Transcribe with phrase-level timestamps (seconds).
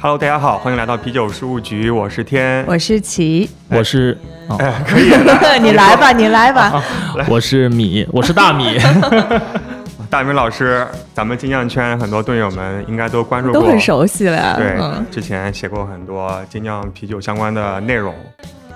[0.00, 5.10] Hello，大家好，欢迎来到啤酒事务局，我是天，我是齐，我是哦，哎，可以，
[5.60, 6.80] 你来吧，你来吧。
[7.28, 8.78] 我是米，我是大米。
[10.10, 14.56] 大明老师，咱们金匠圈很多队友们应该都关注过，都很熟悉了。
[14.56, 18.14] 对，嗯，之前写过很多精酿啤酒相关的内容，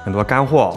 [0.04, 0.76] 很多干货。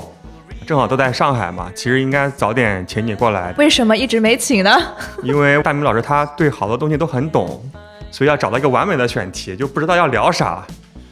[0.65, 4.71] 正好都在上海嘛，其实应该早点请你过来，为什么一直没请呢？
[5.21, 7.61] 因为大明老师他对好多东西都很懂，
[8.09, 10.65] 所以要找到一个完美的选题，就不知道要聊啥。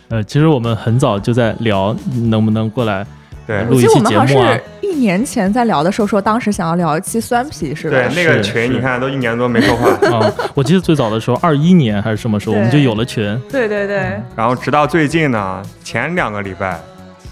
[0.08, 1.96] 呃，其实我们很早就在聊
[2.30, 3.06] 能不能过来
[3.46, 4.64] 对录一期节目啊好像是。
[4.82, 7.98] 一年前在聊的时候说，当时想要聊一期酸皮，是吧？
[7.98, 13.38] 对，那个群你看都一年多没说话， 啊，我记得最早的时候，二一年还是什么时候，我们就有了群。
[13.50, 16.80] 对对对，然后直到最近呢，前两个礼拜，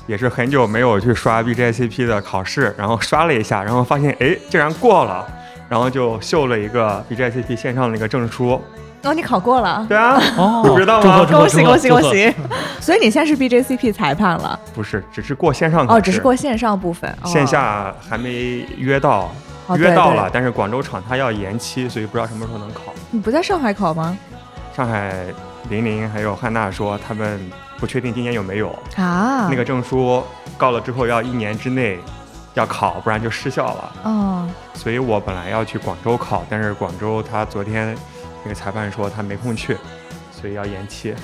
[0.08, 5.28] 也是很久没有去刷 BJCP 的考试，然后刷了一下，然后发现哎竟然过了，
[5.70, 8.60] 然后就秀了一个 BJCP 线上的一个证书。
[9.04, 12.02] 哦，你考过了，对啊，哦，你不知道吗恭喜恭喜恭！
[12.04, 12.34] 喜！
[12.80, 14.60] 所以你现在是 BJCP 裁判了？
[14.74, 19.32] 不是，只是过线上哦，只是过线上部分，哦线下还没约到，
[19.76, 22.82] 约到了，但是广州场它要延期，所以不知道什么时候能考。
[23.10, 24.16] 你不在上海考吗？
[24.76, 25.26] 上海
[25.70, 27.40] 林林还有汉娜说他们
[27.78, 30.24] 不确定今年有没有、啊，那个证书，
[30.58, 32.00] 告了之后要一年之内
[32.54, 33.92] 要考，不然就失效了。
[34.04, 37.98] 哦，所以我本来要去广州考，但是广州他昨天
[38.44, 39.78] 那个裁判说他没空去，
[40.32, 41.16] 所以要延期，也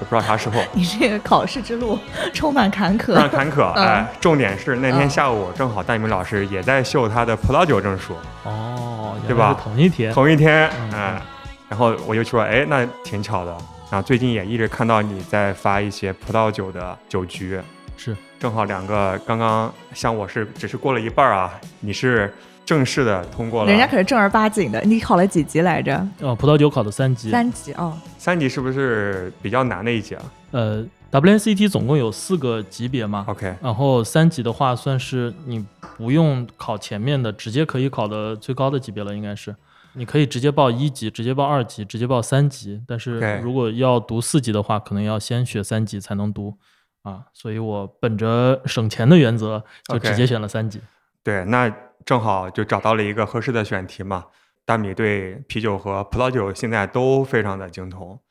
[0.00, 0.60] 不知道啥时候。
[0.72, 1.98] 你这个考试之路
[2.32, 3.06] 充满坎坷。
[3.06, 3.30] 充满。
[3.30, 8.14] 坎坷，嗯哎，重点是那天嗯下午正好戴明老师也在秀他的葡萄酒证书，
[8.44, 10.12] 哦，对吧同一天。
[10.12, 11.22] 同一天，嗯哎，
[11.68, 13.56] 然后我就说，哎，那挺巧的。
[13.88, 17.58] 然后最近也一直看到你在发一些葡萄酒的酒局，
[17.96, 22.34] 是正好两个刚刚像我是只是过了一半啊，你是
[22.66, 25.96] 正式的通过了，人家可是正儿八经的，你考了几级来着？
[26.20, 27.30] 哦，葡萄酒考的三级。
[27.30, 27.96] 三级哦。
[28.18, 35.64] 三级是不是比较难的一级啊呃，WNCT 总共有四个级别嘛，？OK，然后三级的话算是你
[35.96, 39.54] 不用考前面的，直接可以考的最高的级别了，应该是。
[39.92, 42.82] 你可以直接报一级，直接报二级，直接报三级。
[42.86, 46.54] 但是如果要读四级的话，可能要先学三级才能读
[47.02, 47.20] 啊。
[47.32, 50.80] 所以我本着省钱的原则，就直接选了三级。
[51.22, 51.72] 对，那
[52.06, 54.28] 正好就找到了一个合适的选题嘛。
[54.64, 58.22] 大米对啤酒和葡萄酒现在都非常的精通。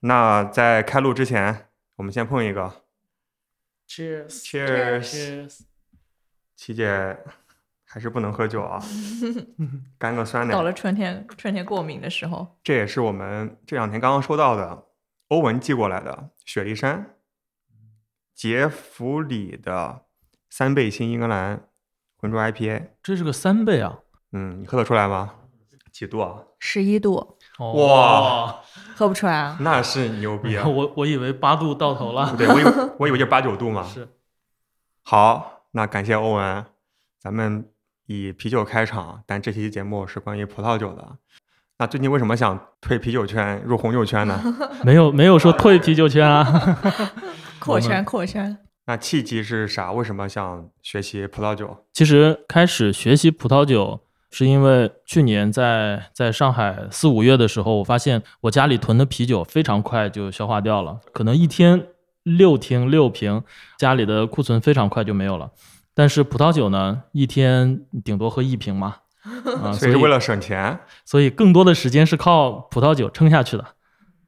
[0.00, 2.82] 那在开录之前，我们先碰一个
[3.88, 4.28] Cheers。
[4.28, 5.60] ，Cheers。
[6.54, 7.18] 琪姐
[7.84, 8.82] 还是不能喝酒啊，
[9.98, 10.52] 干个酸奶。
[10.52, 14.86] 到了春天，春天过敏的时候，这也是我们这两天刚刚收到的，
[15.28, 17.16] 欧文寄过来的雪梨山
[18.34, 20.06] 杰弗里的
[20.48, 21.68] 三倍新英格兰
[22.20, 22.82] 浑浊 IPA。
[23.02, 23.98] 这是个三倍啊！
[24.32, 25.30] 嗯，你喝得出来吗？
[25.90, 26.36] 几度啊？
[26.58, 28.60] 十一度，哦哇，
[28.94, 29.56] 喝不出来啊。
[29.60, 30.66] 那是牛逼啊！
[30.68, 32.34] 我 我以为八度到头了。
[32.36, 33.82] 对，我以为我以为就八九度嘛。
[33.84, 34.08] 是，
[35.02, 36.64] 好，那感谢欧文，
[37.18, 37.68] 咱们
[38.06, 41.16] 以啤酒开场，但这期节目是关于葡萄酒的。
[41.78, 44.38] 那最近为什么想退啤酒圈入红酒圈呢？
[44.84, 46.44] 没有没有说退啤酒圈啊。
[47.58, 48.56] 扩圈扩圈，
[48.90, 49.92] 那契机是啥？
[49.92, 51.76] 为什么想学习葡萄酒？
[51.92, 54.00] 其实开始学习葡萄酒，
[54.32, 61.86] 是因为去年在在上海四五月的时候，我发现我家里囤的啤酒非常快就消化掉了，可能一天
[62.24, 63.44] 六听六瓶，
[63.78, 65.52] 家里的库存非常快就没有了。
[65.94, 68.96] 但是葡萄酒呢，一天顶多喝一瓶嘛，
[69.62, 70.76] 啊，所以是为了省钱。
[71.04, 73.64] 所以更多的时间是靠葡萄酒撑下去的。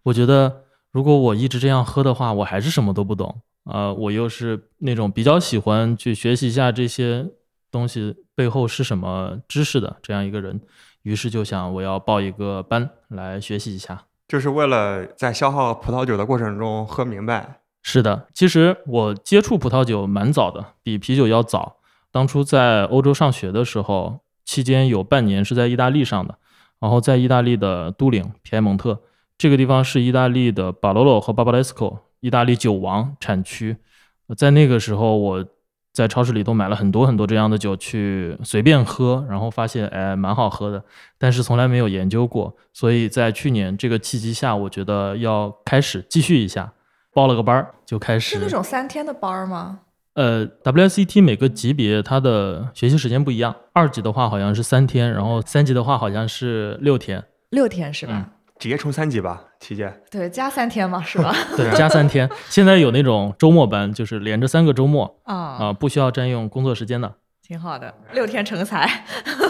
[0.04, 0.62] 我觉得
[0.92, 3.40] 如果我一直这样喝的话，我还是什么都不懂。
[3.64, 7.28] 呃，我又是那种比较喜欢去学习一下这些
[7.70, 10.60] 东西背后是什么知识的这样一个人，
[11.02, 14.06] 于是就想我要报一个班来学习一下。
[14.28, 17.60] 就是为了在消耗葡萄酒的过程中喝明白。
[17.82, 21.76] 是的，其实我接触葡萄酒蛮早的，比啤酒要早。
[22.10, 26.38] 当初在欧洲上学的时候，期间有半年是在意大利上的，
[26.78, 29.02] 然后在意大利的都灵皮埃蒙特
[29.36, 33.76] 这个地方是意大利的巴罗洛和巴巴雷斯科，意大利酒王产区。
[34.38, 35.44] 在那个时候，我
[35.92, 40.82] 在超市里都买了很多很多这样的酒去随便喝，然后发现哎蛮好喝的，
[41.18, 46.72] 但是从来没有研究过，所以在去年这个契机下，我觉得要开始继续一下，
[47.12, 49.80] 报了个班儿就开始是那种三天的班儿吗？
[50.14, 58.12] 呃，WSET 每个级别它的学习时间不一样，二级的话好像是三天，然后三级的话好像是六天，六天是吧？
[58.14, 60.02] 嗯直接冲三级吧，期间。
[60.10, 61.32] 对，加三天嘛，是吧？
[61.56, 62.28] 对，加三天。
[62.50, 67.14] 现在有那种周末班，就是连着三个周末啊、啊、不需要占用工作时间的。
[67.40, 69.04] 挺好的，六天成才。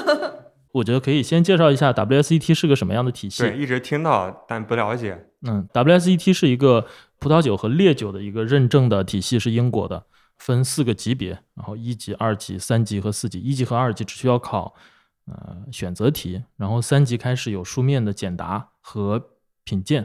[0.73, 3.43] 我觉得可以先介绍一下 WSET 是个什么样的体系。
[3.43, 5.27] 对，一直听到但不了解。
[5.47, 6.87] 嗯，WSET 是一个
[7.19, 10.05] 葡萄酒和烈酒的一个认证的体系，是英国的，
[10.39, 13.39] 分四个级别，然后一级、二级、三级和四级。
[13.39, 14.75] 一级和二级只需要考
[15.27, 19.23] 呃选择题，然后三级开始有书面的简答和
[19.65, 20.05] 品鉴。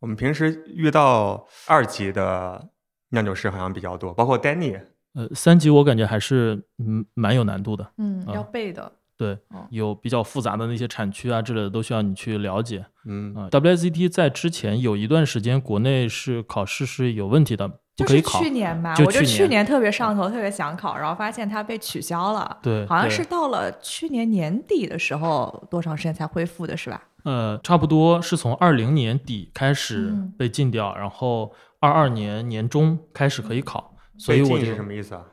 [0.00, 2.70] 我们平时遇到二级的
[3.10, 4.80] 酿酒师好像比较多，包括 Danny。
[5.14, 8.92] 呃，三级我感觉还是嗯蛮有难度的，嗯，啊要背的。
[9.16, 12.86] 对哦，有比较复杂的那些产区啊之类的都需要你去了解。
[13.04, 18.40] 嗯，啊、WSET 在之前有一段时间国内是考试是有问题的，不就是可以考。
[18.40, 22.58] 去年吧，我就去年特别上头，特别想考，然后发现它被取消了。
[22.62, 27.07] 对好像是到了去年年底的时候，多长时间才恢复的，是吧？
[27.24, 35.24] 呃，差不多是从二零年底开始嗯被禁掉，然后二二年年中开始可以考，所以被禁我就是什么意思啊？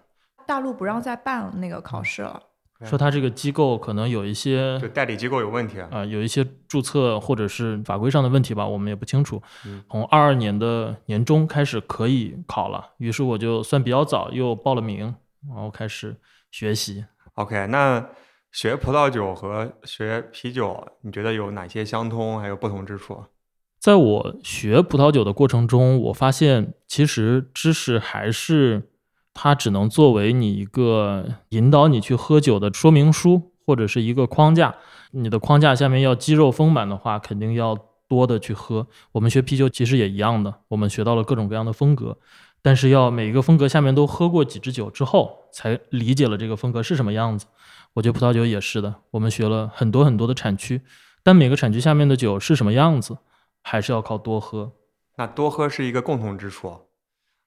[0.48, 2.42] 大陆不让再办那个考试了。
[2.84, 5.88] 说他这个机构可能有一些就代理机构有问题啊。
[5.92, 9.82] 啊、有一些注册或者是法规上的问题吧，我们也不清楚嗯。
[9.90, 15.16] 从二二年的年中开始可以考了，于是我就算比较早又报了名，
[15.48, 16.18] 然后开始
[16.52, 17.06] 学习。
[17.36, 18.06] OK，那
[18.56, 23.26] 学葡萄酒和学啤酒，你觉得有哪些相通，还有不同之处？
[23.82, 28.92] 在我学葡萄酒的过程中，我发现其实知识还是
[29.34, 34.74] 它只能作为你一个引导你去喝酒的说明书或者是一个框架。
[35.12, 38.88] 你的框架下面要肌肉丰满的话，肯定要多的去喝。
[39.12, 42.18] 我们学啤酒其实也一样的，我们学到了各种各样的风格，
[42.62, 47.48] 但是要每一个风格下面都喝过几支酒之后，才理解了这个风格是什么样子。
[47.96, 50.82] 我觉得葡萄酒也是的，我们学了很多很多的产区，
[51.24, 53.18] 但每个产区下面的酒是什么样子，
[53.62, 54.74] 还是要靠多喝。
[55.18, 56.88] 那多喝是一个共同之处，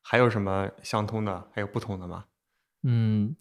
[0.03, 2.25] 还有什么相通的，还有不同的吗？
[2.83, 3.37] 嗯，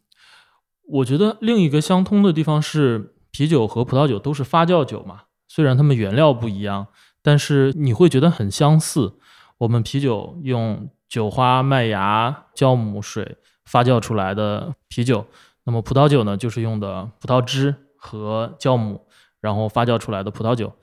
[0.83, 6.87] 我觉得另一个相通的地方是，啤酒和葡萄酒都是发酵酒嘛，虽然它们原料不一样，
[7.21, 9.17] 但是你会觉得很相似。
[9.59, 15.25] 我们啤酒用酒花、麦芽、酵母、水发酵出来的啤酒，
[15.67, 19.05] 那么葡萄酒呢，就是用的葡萄汁和酵母，
[19.41, 20.73] 然后发酵出来的葡萄酒，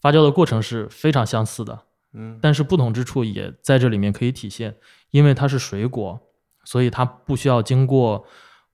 [0.00, 1.78] 发酵的过程是非常相似的。
[2.12, 4.74] 嗯，但是不同之处也在这里面可以体现，
[5.12, 6.20] 因为它是水果，
[6.64, 8.24] 所以它不需要经过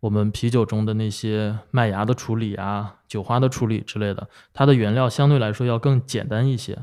[0.00, 6.78] 我们啤酒中的那些麦芽的处理啊、酒花的处理之类的，它的原料相对来说要更简单一些。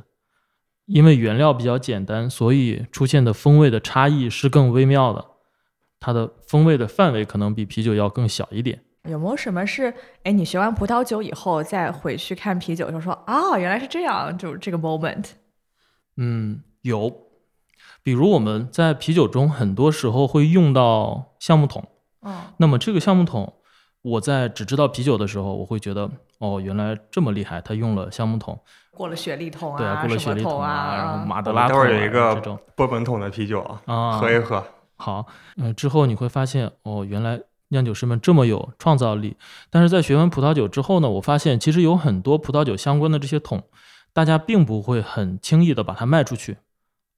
[0.85, 5.25] 因为原料比较简单，所以出现的风味的差异是更微妙的，
[6.06, 8.80] 它的风味的范围可能比啤酒要更小一点。
[9.10, 9.92] 有没有什么是，
[10.22, 15.31] 哎，你学完葡萄酒以后再回去看啤酒，就说啊，原来是这样，就是这个 moment。
[16.18, 17.12] 嗯，有，
[18.04, 21.84] 比如我们在啤酒中很多时候会用到橡木桶。
[22.22, 23.56] 嗯，那么这个橡木桶，
[24.04, 26.07] 我在只知道啤酒的时候，我会觉得
[26.38, 28.60] 哦，原来这么厉害，他用了橡木桶，
[28.92, 34.63] 过了雪莉桶啊，对啊，过了什么雪莉桶啊，然后马德拉桶啊会儿有一个这种波本桶的啤酒，啊，喝一喝。
[34.95, 35.27] 好，
[35.57, 39.36] 嗯、之后你会发现哦，原来酿酒师们这么有创造力。
[39.69, 43.64] 但是在学完葡萄酒之后呢，我发现其实有很多葡萄酒相关的这些桶，
[44.14, 46.57] 大家并不会很轻易的把它卖出去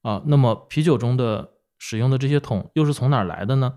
[0.01, 0.22] 啊。
[0.25, 3.74] 那么啤酒中的使用的这些桶又是从哪儿来的呢？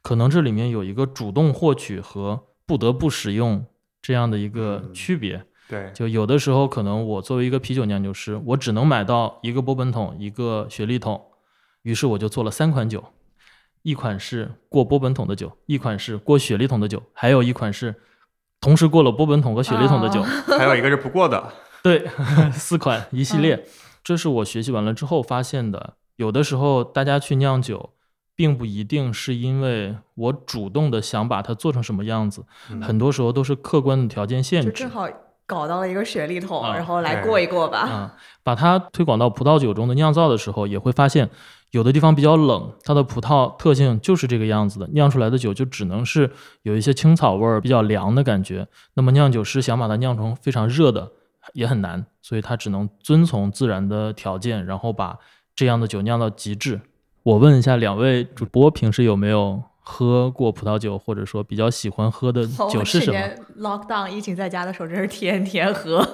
[0.00, 3.64] 可能这里面有一个主动获取和不得不使用
[4.00, 5.44] 这样的一个嗯区别。
[5.68, 11.20] 对，就有的时候，可能我作为一个啤酒酿酒师，我只能买到一个波本桶，一个雪莉桶，
[11.82, 13.02] 于是我就做了三款酒，
[13.82, 17.94] 一款是过波本桶的酒，一款是过雪莉桶的酒，还有一款是
[18.60, 20.22] 同时过了波本桶和雪莉桶的酒。
[20.22, 20.26] 哦
[20.58, 21.52] 还有一个是不过的。
[21.82, 22.06] 对，
[22.52, 23.64] 四款一系列，
[24.04, 25.94] 这是我学习完了之后发现的。
[26.16, 27.90] 有的时候大家去酿酒，
[28.36, 34.88] 并不一定是因为我主动的想把它做成什么样子，嗯很多时候都是客观的条件限制正。
[34.88, 35.08] 好
[35.44, 37.80] 搞到了一个雪莉桶，啊然后来过一过吧。
[37.80, 41.28] 啊，把它推广到葡萄酒中的酿造的时候，也会发现
[41.72, 46.30] 有的地方比较冷，它的葡萄特性就是这个样子的，酿出来的酒就只能是
[46.62, 48.68] 有一些青草味儿、比较凉的感觉。
[48.94, 51.10] 那么酿酒师想把它酿成非常热的
[51.54, 55.18] 也很难，所以他只能遵从自然的条件，然后把
[55.56, 56.78] 这样的酒酿到极致。
[57.22, 63.12] 我问一下两位主播，平时有没有喝过葡萄酒，或者说比较喜欢喝的酒是什么？
[63.12, 66.06] 去年 lockdown 疫情在家的时候，真是天天喝。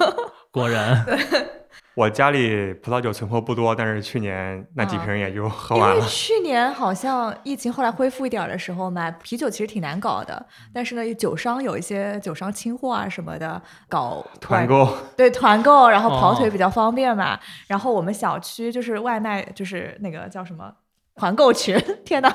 [0.53, 1.05] 果然，
[1.99, 6.07] 我家里葡萄酒存货不多，但是去年那几啊瓶也就喝因为完了。
[6.07, 10.47] 去年好像疫情后来恢复一点儿的时候，买啤酒其实挺难搞的。
[10.73, 17.37] 但是呢，酒商有一些酒商清货啊什么的，搞团购，对团购，然后跑腿哦比较方便嘛。
[17.67, 20.73] 然后我们小区就是外卖，就是那个叫什么
[21.17, 22.33] 团购群，天呐，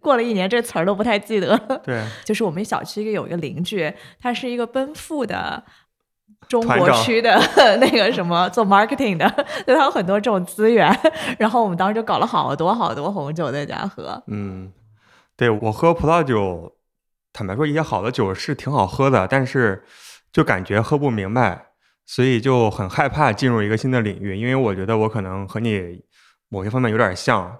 [0.00, 1.80] 过了一年这词儿都不太记得了。
[1.82, 5.64] 对，就是我们小区一个有一个邻居，他是一个奔赴的
[6.46, 7.38] 中国区的
[7.80, 9.28] 那个什么做 marketing 的，
[9.66, 10.96] 对他有很多这种资源。
[11.38, 14.22] 然后我们当时就搞了好多好多红酒在家喝。
[14.28, 14.72] 嗯，
[15.36, 16.76] 对我喝葡萄酒，
[17.32, 19.84] 坦白说，一些好的酒是挺好喝的，但是
[20.32, 21.66] 就感觉喝不明白，
[22.06, 26.02] 所以就很害怕进入一个新的领域，因为我觉得我可能和你
[26.48, 27.58] 某些方面有点像，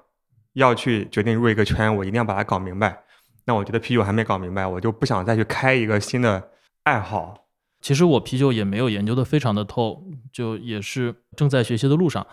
[0.55, 3.03] 要去决定入一个圈，我一定要把它搞明白。
[3.45, 6.51] 那我觉得啤酒还没搞明白，我就不想再去开一个新的
[6.85, 7.48] 爱好。
[7.81, 12.27] 其实我啤酒也没有研究的非常的透，就也是正在学习的路上，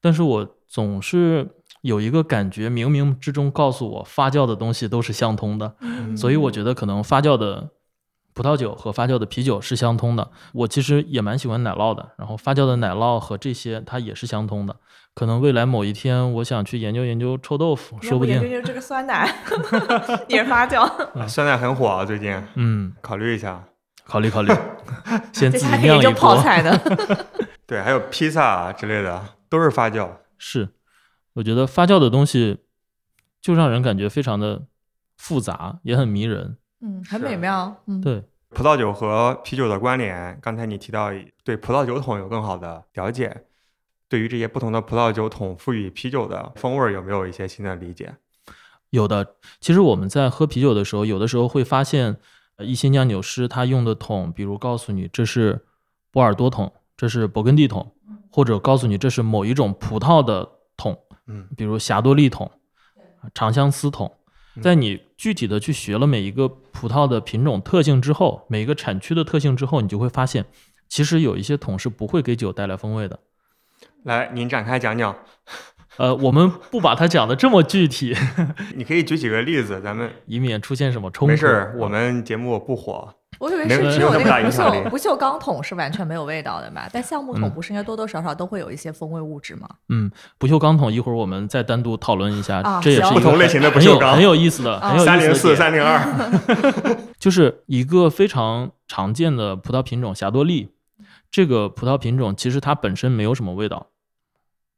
[0.00, 1.48] 但是我总是
[1.80, 7.70] 有一个感觉，冥冥之中告诉我发酵的东西都是相通的，嗯所以我觉得可能发酵的
[8.34, 10.30] 葡萄酒和发酵的啤酒是相通的。
[10.52, 14.76] 我其实也蛮喜欢奶酪的，然后发酵的奶酪和这些它也是相通的。
[15.14, 19.30] 可能未来某一天，我想去研究研究臭豆腐，说不定研究，研究这个酸奶
[20.28, 20.84] 也是发酵，
[21.18, 23.62] 啊酸奶很火啊，最近嗯，考虑一下。
[24.04, 24.52] 考虑考虑，
[25.32, 26.12] 先自己酿一波。
[26.12, 26.78] 泡菜呢。
[27.66, 30.08] 对，还有披萨啊之类的，都是发酵。
[30.36, 30.68] 是，
[31.34, 32.58] 我觉得发酵的东西
[33.40, 34.62] 就让人感觉非常的
[35.16, 36.58] 复杂，也很迷人。
[36.80, 37.82] 嗯，很美妙。
[37.86, 41.10] 嗯，对，葡萄酒和啤酒的关联，刚才你提到
[41.44, 43.44] 对葡萄酒桶有更好的了解，
[44.08, 48.14] 对于这些不同的葡萄酒桶赋予啤酒的风味儿有没有一些新的理解？
[48.90, 49.36] 有的。
[49.60, 52.16] 其实我们在喝啤酒的时候，有的时候会发现，呃
[52.58, 55.64] 一些酿酒师他用的桶，比如告诉你这是
[56.10, 57.94] 波尔多桶，这是勃艮第桶，
[58.30, 62.50] 或者告诉你这是某一种葡萄的桶，嗯，比如霞多丽桶、
[63.34, 64.06] 长相思桶。
[64.54, 70.44] 嗯在你具体的去学了每一个葡萄的品种特性之后，每一个产区的特性之后，你就会发现，
[70.90, 73.18] 其实有一些桶是不会给酒带来风味的。
[74.02, 75.16] 来，您展开讲讲，
[75.98, 78.16] 呃，我们不把它讲的这么具体，
[78.74, 81.30] 你可以举几个例子，咱们以免出现什么冲突。
[81.32, 86.88] 没事儿，我们节目不火，我以为是只有那没有那么大个不影响力锈不锈钢桶是完全没有味道的嘛？
[86.90, 89.68] 但橡木桶嗯不是应该多多少少都会有一些风味物质吗？
[89.90, 96.00] 嗯，不锈钢桶一会儿我们再单独讨论一下，啊这也是不同类型的不锈钢很有意思的，啊很有意思的三零四、三零二，
[97.20, 100.70] 就是一个非常常见的葡萄品种霞多丽。
[101.30, 103.86] 这个葡萄品种其实它本身没有什么味道，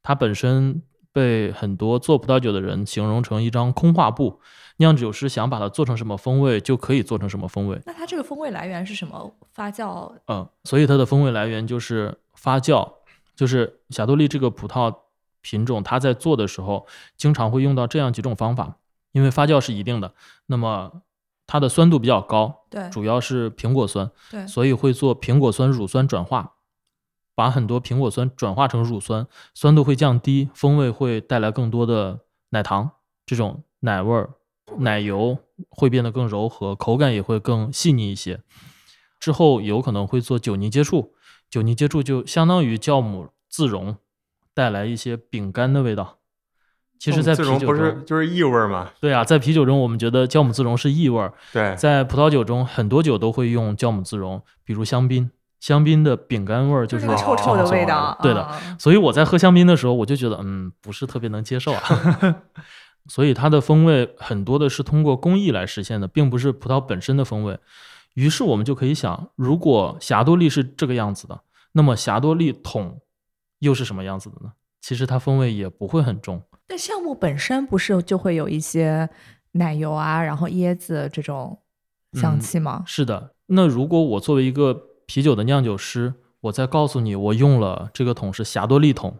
[0.01, 0.81] 它本身
[1.15, 4.41] 被很多做葡萄酒的人形容成一张空画布，
[4.79, 7.81] 酿酒师想把它做成什么风味就可以做成什么风味。
[7.85, 9.33] 那它这个风味来源是什么？
[9.53, 12.91] 发酵嗯，所以它的风味来源就是发酵，
[13.33, 14.93] 就是霞多丽这个葡萄
[15.39, 18.75] 品种，它在做的时候经常会用到这样几种方法，
[19.13, 20.13] 因为发酵是一定的，
[20.47, 20.91] 那么
[21.47, 26.54] 它的酸度比较高，对主要是苹果酸，对所以会做苹果酸乳酸转化，
[27.35, 32.89] 把很多苹果酸转化成乳酸，酸度会降低，风味会带来更多的奶糖
[33.25, 34.29] 这种奶味儿，
[34.77, 35.37] 奶油
[35.69, 38.41] 会变得更柔和，口感也会更细腻一些。
[39.19, 41.13] 之后有可能会做酒泥接触，
[41.49, 43.97] 酒泥接触就相当于酵母自溶，
[44.53, 46.19] 带来一些饼干的味道。
[46.97, 48.91] 其实，在啤酒中不，是就是异味儿嘛？
[49.01, 55.29] 对啊，在啤酒中，我们觉得酵母自溶是异味儿，对，在葡萄酒中，很多酒都会用酵母自溶，比如香槟，
[55.65, 58.15] 香槟的饼干味儿就是那个臭臭的味道。
[58.21, 61.81] 对的，啊所以我在喝香槟的时候，我就觉得，嗯，不是特别能接受啊。
[63.09, 67.57] 所以它的风味很多的是通过工艺来实现的，并不是葡萄本身的风味。
[68.13, 71.41] 于是我们就可以想，如果霞多丽是这个样子的，
[71.71, 73.01] 那么霞多丽桶
[73.57, 74.51] 又是什么样子的呢？
[74.81, 76.39] 其实它风味也不会很重。
[76.67, 79.09] 但橡木本身不是就会有一些
[79.53, 81.59] 奶油啊，然后椰子这种
[82.13, 82.83] 香嗯气吗？
[82.85, 89.17] 是的，那如果我作为一个啤酒的酿酒师，我再告诉你我用了这个桶是霞多丽桶，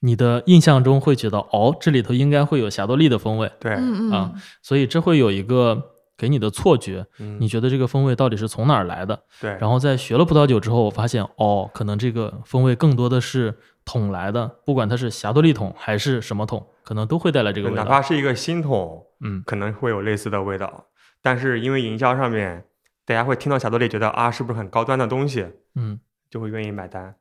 [0.00, 9.22] 你的印象中会觉得哦，这里头应该会有霞多丽的风味，对，嗯嗯啊所以这会有一个给你的错觉，嗯你觉得这个风味到底是从哪儿来的？
[9.40, 17.82] 对，然后在学了葡萄酒之后，我发现哦，可能这个风味更多的是桶来的，不管它是霞多丽桶还是什么桶，可能都会带来这个味道。
[17.82, 20.86] 哪怕是一个新桶，嗯，可能会有类似的味道，
[21.20, 22.64] 但是因为营销上面，
[23.04, 25.98] 大家会听到霞多丽，觉得啊，是不是很高端的东西，嗯，
[26.30, 27.14] 就会愿意买单。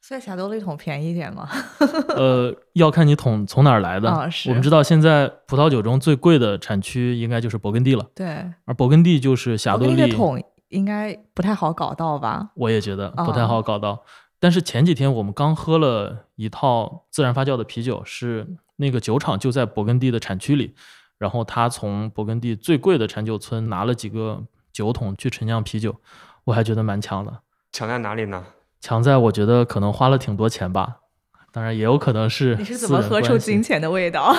[0.00, 1.48] 所以霞多丽桶便宜一点吗？
[2.14, 4.10] 呃，要看你桶从哪儿来的。
[4.48, 8.26] 我们知道现在葡萄酒中最贵的产区应该就是勃艮第了，对，
[8.66, 12.50] 而勃艮第就是霞多丽，桶应该不太好搞到吧？
[12.54, 14.04] 我也觉得不太啊好搞到。
[14.38, 20.74] 但是前几天我们刚喝了一套自然发酵的啤酒，是那个酒厂就在勃艮第的产区里，
[21.16, 24.42] 然后他从勃艮第最贵的产酒村拿了几个
[24.74, 25.94] 酒桶去陈酿啤酒，
[26.44, 27.40] 我还觉得蛮强的。
[27.72, 28.44] 强在哪里呢？
[28.80, 30.96] 强在我觉得可能花了挺多钱吧，
[31.52, 34.34] 当然也有可能是你是怎么喝出金钱的味道？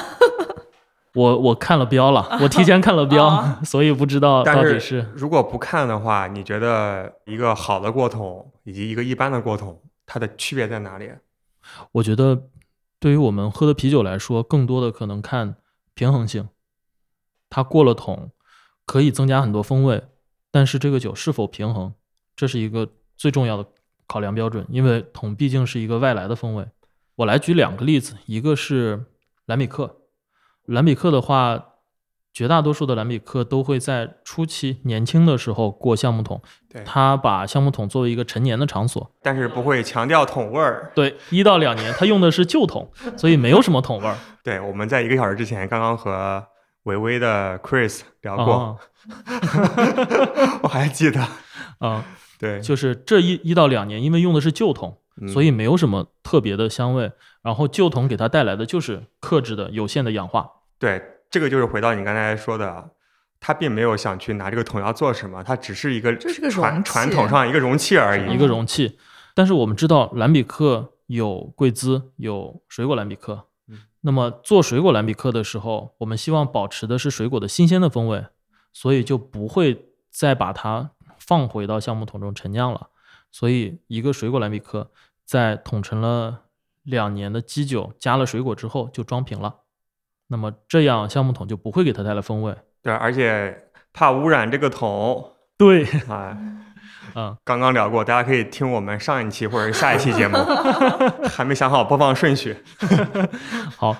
[1.13, 11.09] 我我看了标了，我提前看了标，哦所以不知道但到底是是如果不看的话，你觉得一个好的过桶以及一个一般的过桶，它的区别在哪里？
[11.93, 12.49] 我觉得
[12.99, 15.55] 对于我们喝的啤酒来说，更多的可能看
[15.93, 16.49] 平衡性。
[17.49, 18.31] 它过了桶
[18.85, 20.03] 可以增加很多风味，
[20.55, 21.93] 但是这个酒是否平衡，
[22.33, 23.65] 这是一个最重要的
[24.07, 26.65] 考量标准，因为桶毕竟是一个外来的风味。
[27.17, 29.03] 我来举两个例子，一个是
[29.47, 29.97] 兰比克，
[30.67, 31.71] 兰比克的话。
[32.35, 40.91] 绝大多数的兰比克都会在初期年轻的时候过橡木桶，对，他把橡木桶作为一个陈年的场所，但是不会强调桶味儿。
[40.93, 44.17] 对，一到两年，他用的是旧桶，所以没有什么桶味儿。
[44.43, 46.45] 对，我们在一个小时之前刚刚和
[46.85, 48.77] 维维的 Chris 聊过，啊
[50.63, 51.23] 我还记得。
[51.81, 52.01] 嗯，
[52.39, 57.11] 对，就是这一一到两年，因为用的是旧桶，嗯所以没有什么特别的香味。
[57.41, 60.49] 然后旧桶给它带来的就是克制的有限的氧化。
[60.79, 62.91] 对，这个就是回到你刚才说的，
[63.39, 68.33] 他并没有想去拿这个桶要做什么，它只是一个这是个传传统上一个容器而已。
[68.33, 68.97] 一个容器。
[69.33, 73.43] 但是我们知道兰比克有贵兹，有水果兰比克嗯。
[74.01, 78.25] 那么做水果蓝比克的时候，我们希望保持的是水果的新鲜的风味，
[78.71, 82.89] 所以就不会再把它放回到橡木桶中陈酿了。
[83.31, 84.91] 所以一个水果蓝比克
[85.25, 86.43] 在桶陈了
[86.83, 89.61] 两年的基酒，加了水果之后就装瓶了。
[90.27, 92.55] 那么这样橡木桶就不会给它带来风味。
[92.81, 95.31] 对，而且怕污染这个桶。
[95.57, 96.37] 对，啊，
[97.13, 100.37] 嗯，刚刚聊过，大家可以听我们上一期或者是下一期节目，
[101.29, 102.57] 还没想好播放顺序。
[103.77, 103.95] 好，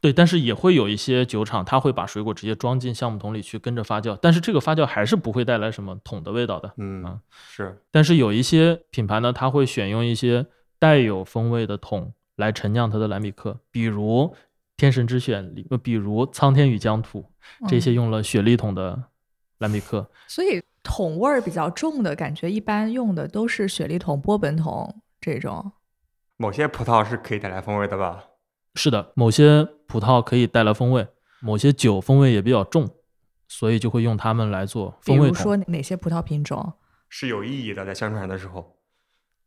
[0.00, 6.72] 对，但是也会有一些酒厂，它会把水果直接装进橡木桶里去跟着发酵，但是这个发酵还是不会带来什么桶的味道的。
[6.76, 7.18] 嗯啊，
[7.50, 10.46] 是，但是有一些品牌呢，它会选用一些
[10.78, 14.34] 带有风味的桶来陈酿它的蓝比克，比如
[14.76, 17.26] 天神之选里，呃比如苍天与疆土
[17.68, 19.02] 这些嗯用了雪莉桶的
[19.58, 20.08] 蓝比克。
[20.26, 25.70] 所以桶味儿比较重的感觉，一般用的都是雪梨桶、波本桶这种。
[26.36, 28.24] 某些葡萄是可以带来风味的吧？
[28.74, 31.06] 是的，某些葡萄可以带来风味，
[31.40, 32.88] 某些酒风味也比较重，
[33.46, 35.36] 所以就会用它们来做比风味桶。
[35.36, 36.72] 如说哪些葡萄品种？
[37.08, 38.79] 是有意义的，在宣传的时候。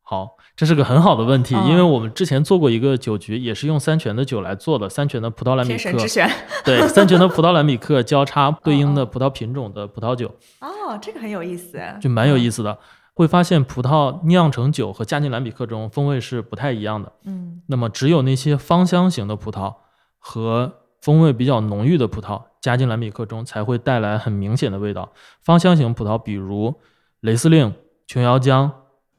[0.06, 6.30] 好，这是个很好的问题，嗯因为我们之前做过一个酒局，也是用三全的酒来做的，三全的葡萄兰比克之选。
[6.66, 10.28] 对，三全的葡萄兰比克 交叉对应的葡萄品种的葡萄酒，
[10.60, 11.80] 哦，这个很有意思。
[12.02, 12.78] 就蛮有意思的。
[13.16, 17.12] 会发现葡萄酿成酒和加进兰比克中风味是不太一样的。
[17.26, 19.72] 嗯，那么只有那些芳香型的葡萄
[20.18, 25.14] 和风味比较浓郁的葡萄加进兰比克中，才会带来很明显的味道。
[25.42, 26.74] 芳香型葡萄，比如
[27.20, 27.76] 雷司令、
[28.08, 28.72] 琼瑶浆、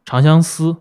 [0.04, 0.76] 长相思、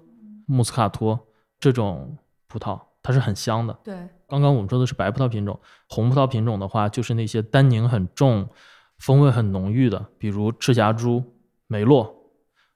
[0.45, 1.27] 穆斯卡托
[1.59, 3.79] 这种葡萄，它是很香的。
[3.83, 3.95] 对，
[4.27, 5.59] 刚刚我们说的是白葡萄品种，
[5.89, 8.49] 红葡萄品种的话，就是那些单宁很重、
[8.97, 11.23] 风味很浓郁的，比如赤霞珠、
[11.67, 12.13] 梅洛，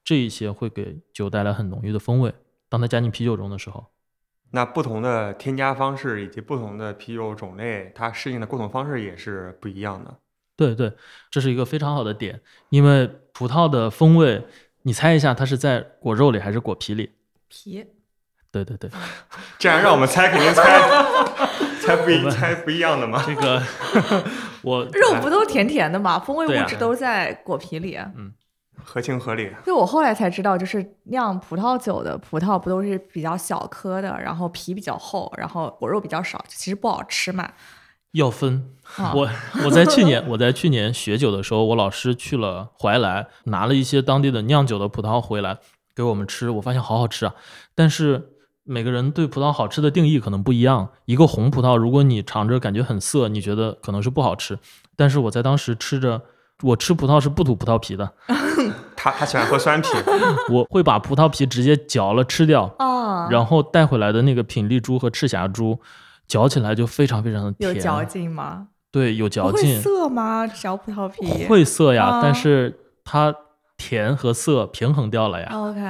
[0.02, 2.34] 这一些会给酒带来很浓郁的风味。
[2.68, 3.86] 当它加进啤酒中的时候，
[4.50, 10.18] 那不同的添加方式以及不同的啤酒种类，它适应的过桶方式也是不一样的。
[10.56, 10.92] 对对，
[11.30, 14.44] 这是一个非常好的点，因为葡萄的风味，
[14.82, 17.12] 你猜一下，它是在果肉里还是果皮里？
[17.48, 17.86] 皮。
[18.50, 18.90] 对对对，
[19.58, 20.80] 这样让我们猜，肯定猜
[21.82, 23.22] 猜不一猜不一样的嘛。
[23.26, 23.62] 这个
[24.62, 27.96] 我肉不都甜甜的嘛，风味物质都在果皮里。
[28.16, 28.32] 嗯
[28.82, 29.52] 合情合理。
[29.66, 37.50] 就我后来才知道，就是酿葡萄酒的葡萄不都是比较小颗的，然后皮比较厚，然后果肉比较少，其实不好吃嘛。
[38.12, 38.70] 要分。
[38.96, 39.28] 啊我
[39.64, 45.58] 我在去年我在去年学酒的时候，我老师去了怀来，拿了一些当地的酿酒的葡萄回来
[45.94, 47.34] 给我们吃，我发现好好吃啊。
[47.74, 48.30] 但是
[48.64, 50.88] 每个人对葡萄好吃的定义可能不一样。
[51.04, 54.58] 一个红葡萄，如果你尝着感觉很涩，你觉得可能是不好吃。
[54.96, 56.20] 但是我在当时吃着，
[56.62, 58.10] 我吃葡萄是不吐葡萄皮的，
[58.96, 59.88] 他他喜欢喝酸啤，
[60.50, 65.78] 我会把葡萄皮直接嚼了吃掉，啊，然后带回来的那个品丽珠和赤霞珠，
[66.28, 68.68] 嚼起来就非常非常的甜，有嚼劲吗？
[68.92, 70.46] 对，有嚼劲，涩吗？
[70.46, 73.34] 嚼葡萄皮会涩呀，啊但是它
[73.76, 75.48] 甜和涩平衡掉了呀。
[75.52, 75.80] OK，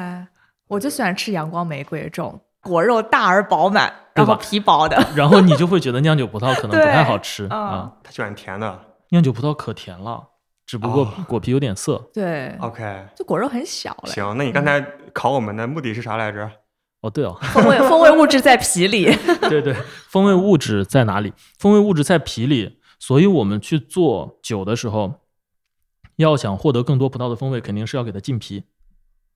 [0.69, 4.97] 我就喜欢吃阳光玫瑰这种果肉大而饱满，然后皮薄的。
[5.15, 8.81] 然后你就会觉得酿酒葡萄可能不太好吃啊，他喜欢甜的。
[9.11, 10.23] 酿酒葡萄可甜了，
[10.67, 11.97] 只不过哦果皮有点涩。
[12.13, 14.13] 对，OK，就果肉很小了。
[14.13, 16.51] 行，那你刚才考我们的目的是啥来着？
[17.01, 19.05] 哦，对哦，风味风味物质在皮里。
[19.49, 19.73] 对对，
[20.09, 21.33] 风味物质在哪里？
[21.59, 25.21] 风味物质在皮里，所以我们去做酒的时候，
[26.17, 28.65] 要想获得更多葡萄的风味，肯定是要给它浸皮。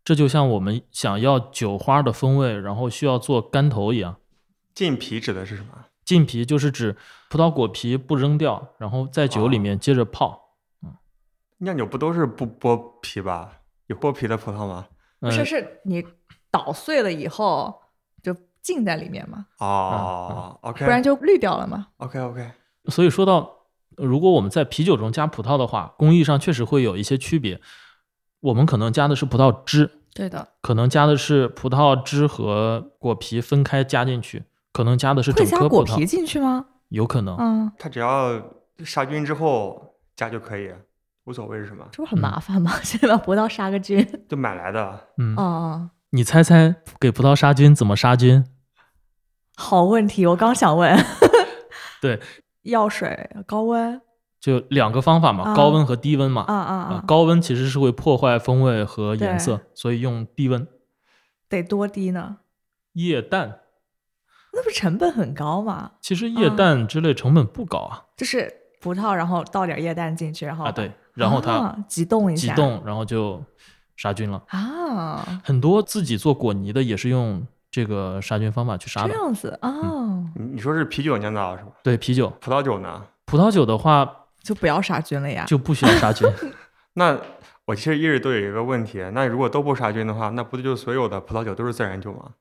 [0.04, 4.16] 这就像我们想要酒花的风味，然后需要做干头一样。
[4.74, 5.68] 浸皮指的是什么？
[6.04, 6.96] 浸皮就是指
[7.30, 10.56] 葡萄果皮不扔掉，然后在酒里面接着泡。
[11.58, 13.60] 酿酒不都是不剥皮吧？
[13.86, 14.88] 有剥皮的葡萄吗？
[15.20, 16.04] 嗯不是，是你
[16.52, 17.82] 捣碎了以后
[18.22, 21.88] 就浸在里面嘛，哦，OK，不然就绿掉了嘛。
[21.96, 22.52] OK OK，
[22.84, 23.50] 所以说到，
[23.96, 27.60] 如果我们在啤酒中加葡萄的话，工艺上确实会有一些区别。
[28.40, 36.66] 我们可能加的是葡萄汁，对的，可能加的是葡萄汁和果皮分开加进去，可能加的是会整加果皮颗葡萄，进去吗？
[36.88, 37.36] 有可能。
[37.38, 38.40] 嗯，它只要
[38.84, 40.72] 杀菌之后加就可以，
[41.24, 42.72] 无所谓是什么，这不很麻烦吗？
[42.82, 44.06] 先把葡萄杀个菌。
[44.28, 45.08] 就买来的。
[45.18, 48.44] 嗯，哦哦，你猜猜给葡萄杀菌怎么杀菌？
[49.56, 50.94] 好问题，我刚想问。
[52.02, 52.20] 对，
[52.62, 53.98] 药水高温。
[54.38, 56.42] 就两个方法嘛，啊高温和低温嘛。
[56.42, 57.04] 啊啊啊啊！
[57.06, 60.66] 高温其实是会破坏风味和颜色，所以用低温。
[61.48, 62.38] 得多低呢？
[62.92, 63.60] 液氮
[64.52, 65.92] 那不是成本很高吗？
[66.02, 73.42] 其实液啊氮之类成本不高啊，就是葡萄，然后倒点液氮进去，然后啊对，然后它啊急冻一下，急冻，然后就
[74.02, 74.42] 杀菌了。
[74.48, 79.10] 啊，很多自己做果泥的也是用这个杀菌方法去杀的。
[79.10, 79.70] 这样子啊，
[80.34, 81.70] 你你说是啤酒酿造是吧？
[81.84, 83.00] 对啤酒，葡萄酒呢？
[83.26, 85.44] 葡萄酒的话就不要杀菌了呀。
[85.46, 86.28] 就不需要杀菌。
[86.94, 87.16] 那
[87.66, 92.32] 我其实一直都有一个问题，那如果都不杀菌的话，那不就所有的葡萄酒都是自然酒吗？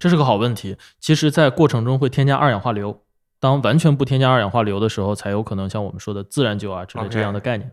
[0.00, 0.76] 这是个好问题。
[0.98, 3.04] 其实，在过程中会添加二氧化硫，
[3.38, 7.70] 当完全不添加二氧化硫的时候，才有可能像我们说的自然酒啊之类这样的概念。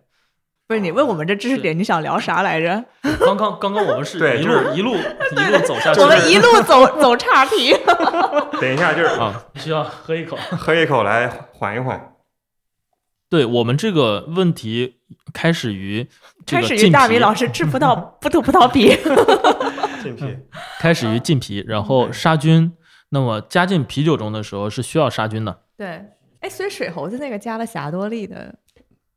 [0.68, 2.84] 不是你问我们这知识点，你想聊啥来着？
[3.24, 4.96] 刚刚刚刚我们是一路对就是一路
[5.38, 7.72] 一路走下去，我们一路走走岔题。
[8.60, 10.36] 等一下，就是啊，需要喝一口。
[10.58, 12.14] 喝一口来缓一缓。
[13.30, 15.02] 对我们这个问题
[15.34, 16.08] 开始于
[16.46, 18.96] 这开始于大米皮，老师吃葡萄不吐葡萄皮。
[20.02, 20.38] 浸皮，
[20.80, 22.72] 开始于浸皮，然后杀菌。
[23.10, 25.60] 那么加进啤酒中的时候是需要杀菌的。
[25.78, 25.88] 对，
[26.42, 28.54] 哎，所以水猴子那个加了霞多丽的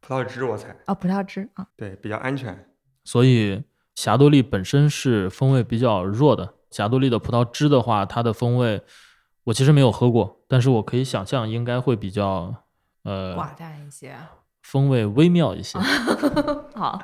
[0.01, 2.69] 葡萄汁我猜，啊葡萄汁啊，对，比较安全。
[3.05, 3.63] 所以
[3.95, 6.55] 霞多丽本身是风味比较弱的。
[6.71, 8.83] 霞多丽的葡萄汁的话，它的风味
[9.45, 12.55] 我其实没有喝过，但是我可以想象应该会比较
[13.05, 14.15] 呃寡淡一些。
[14.63, 15.79] 风味微妙一些。
[16.77, 17.01] 好，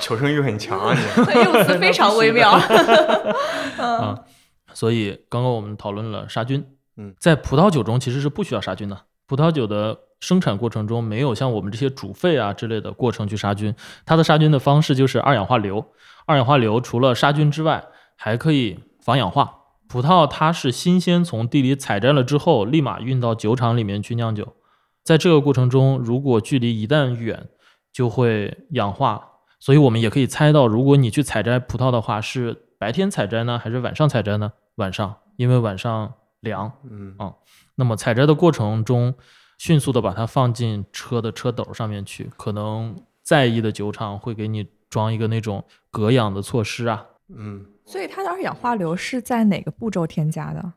[0.00, 1.42] 求生欲很强啊你。
[1.42, 2.50] 用词非常微妙。
[3.78, 4.24] 啊，
[4.72, 6.64] 所以刚刚我们讨论了杀菌，
[6.96, 9.06] 嗯，在葡萄酒中其实是不需要杀菌的。
[9.26, 15.84] 葡萄酒的生产过程中没有像我们这些煮沸啊之类的过程去杀菌，它的杀菌的方式就是二氧化硫。
[16.26, 17.84] 二氧化硫除了杀菌之外，
[18.16, 19.54] 还可以防氧化。
[19.88, 24.54] 葡萄它是新鲜从地里采摘了之后，立马运到酒厂里面去酿酒。
[25.02, 27.48] 在这个过程中，如果距离一旦远，
[27.92, 29.24] 就会氧化。
[29.58, 34.52] 所以我们也可以猜到，如果你去采摘葡萄的话，是白天采摘呢，还是晚上采摘呢？
[34.76, 36.70] 晚上，因为晚上凉。
[36.88, 37.32] 嗯啊
[37.76, 39.14] 那么采摘的过程中，
[39.58, 50.72] 迅速的把它放进车的车斗上面去，可能在意的酒厂会给你装一个那种隔氧的措施啊，嗯，所以它的二氧化硫是在哪个步骤添加的？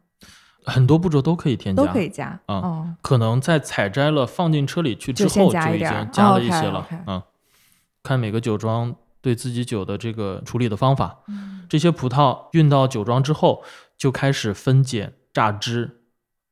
[0.65, 2.27] 很多步骤都可以添加，都可以加。
[2.47, 6.87] 啊哦，可能在采摘了放进车里去之后，就已经加哦了一些了。
[7.07, 7.21] 嗯，
[8.03, 11.19] 看每个酒庄对自己酒的这个处理的方法。
[11.27, 13.63] 嗯这些葡萄运到酒庄之后，
[13.97, 16.00] 就开始分拣、榨汁，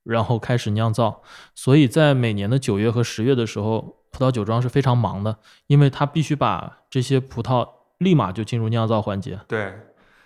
[0.03, 1.21] 然后开始酿造。
[1.55, 7.67] 所以在每年的九月和十月的时候，葡萄酒庄是非常忙的，因为它必须把这些葡萄
[7.99, 9.39] 立马就进入酿造环节。
[9.47, 9.73] 对，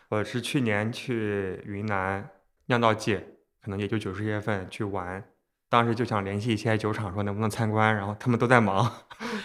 [0.09, 2.29] 我是去年去云南
[2.67, 3.19] 酿造季，
[3.61, 5.23] 可能也就九十月份去玩，
[5.69, 8.89] 当时就想联系一些酒厂说能不能参观，然后他们都在忙，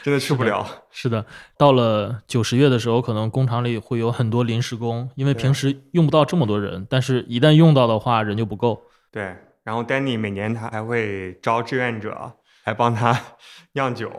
[0.05, 0.64] 真的去不了。
[0.91, 1.25] 是的，
[1.57, 8.83] 到了九十月的时候，可能工厂里会有很多临时工，因为平时用不到这么多人，但是一旦用到的话，人就不够。
[9.11, 9.35] 对，
[9.68, 12.33] 然后 Danny 每年他还会招志愿者
[12.64, 13.20] 来帮他
[13.72, 14.11] 酿酒。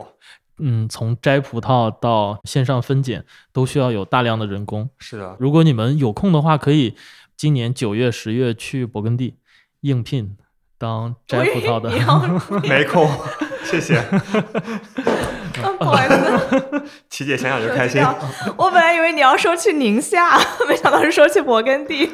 [0.59, 4.88] 嗯，从摘葡萄到线上分拣，都需要有大量的人工。
[4.99, 6.95] 是的，如果你们有空的话，可以
[7.35, 9.39] 今年九月、十月去勃艮第
[9.79, 10.38] 应聘
[10.77, 11.89] 当摘葡萄的
[12.69, 13.09] 没空，
[13.63, 13.99] 谢谢。
[15.63, 18.02] 啊 不好意思， 琪姐想想就开心。
[18.58, 22.08] 我本来以为你要说去宁夏， 没想到是说去勃艮第。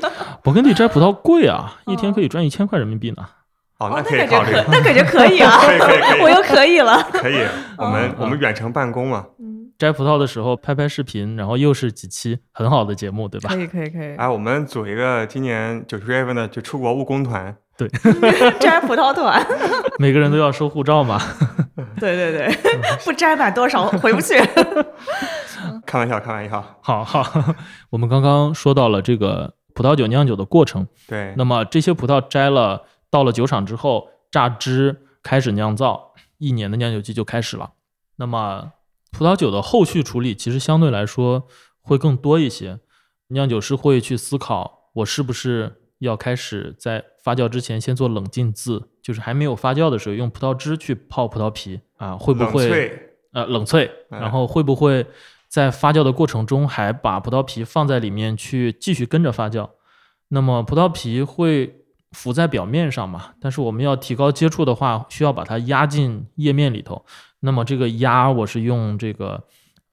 [0.44, 3.18] 勃艮第摘葡萄贵啊，一天可以赚一千块人民币呢。
[3.80, 7.04] 那那可以考虑，感觉可，那感觉可以啊，可以可以可以我又可以了。
[7.12, 7.46] 可以。
[7.78, 13.60] 我们嗯我们远程办公嘛，嗯，摘葡萄的时候拍拍视频，然后又是几期很好的节目，对吧可？
[13.60, 17.88] 以可以可以，哎，我们组一个今年九十月份的就出国务工团，对
[18.60, 19.46] 摘葡萄团，
[20.00, 21.22] 每个人都要收护照嘛。
[22.00, 22.50] 对对对，
[23.04, 24.40] 不摘满多少回不去。
[25.86, 26.64] 开玩笑，开玩笑。
[26.82, 27.56] 好好，
[27.90, 37.72] 我们刚刚说到了这个葡萄酒酿酒的过程，对，那么这些葡萄摘了，到了酒厂之后榨汁，开始酿造，一年的酿酒季就开始了。
[38.18, 38.72] 那么
[39.18, 41.48] 葡萄酒的后续处理其实相对来说
[41.82, 42.80] 会更多一些，
[43.28, 55.06] 酿酒师会去思考，我是不是要开始在发酵之前先做冷浸渍，就是还没有发酵的时候用葡萄汁去泡葡萄皮啊，会不会呃冷萃，哎然后会不会
[55.48, 59.70] 在发酵的过程中还把葡萄皮放在里面去继续跟着发酵？
[60.28, 67.06] 那么葡萄皮会浮在表面上嘛，但是我们要提高接触的话，需要把它压进液面里头。
[67.46, 69.42] 那么这个压，我是用这个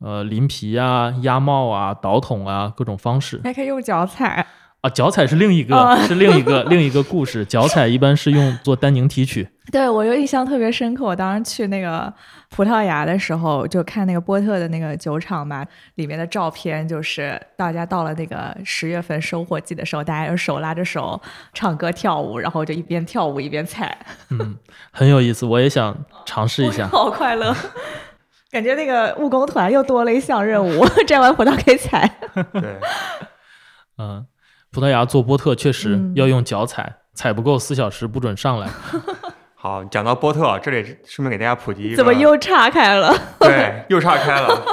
[0.01, 3.41] 呃鳞皮啊、压帽啊、导筒啊各种方式。
[3.45, 4.45] 还可以用脚踩，
[4.83, 4.91] 啊。
[4.91, 7.45] 脚踩是另一个，啊是另一个另一个故事。
[7.45, 9.49] 脚踩一般是用 做单宁提取。
[9.71, 11.05] 对我有印象特别深刻。
[11.05, 12.13] 我当时去那个
[12.51, 15.65] 葡萄牙的时候，就看那个波特的那个酒厂嘛，
[15.95, 21.21] 里面的照片就是大家到了那个十月份收获季的时候，大家就手拉着手
[21.55, 23.97] 唱歌跳舞，然后就一边跳舞一边踩，
[24.31, 24.57] 嗯，
[24.91, 26.89] 很有意思，我也想尝试一下。
[26.93, 27.55] 好快乐。
[28.51, 32.07] 感觉那个务工团又多了一项任务，摘完葡萄可以踩。
[32.53, 32.77] 对，
[33.97, 34.27] 嗯，
[34.73, 38.71] 葡萄牙做波特确实嗯要用脚踩，踩不够四小时不准上来。
[39.55, 43.15] 好，讲到波特，这里顺便给大家普及一个，怎么又岔开了？
[43.39, 44.65] 对，又岔开了。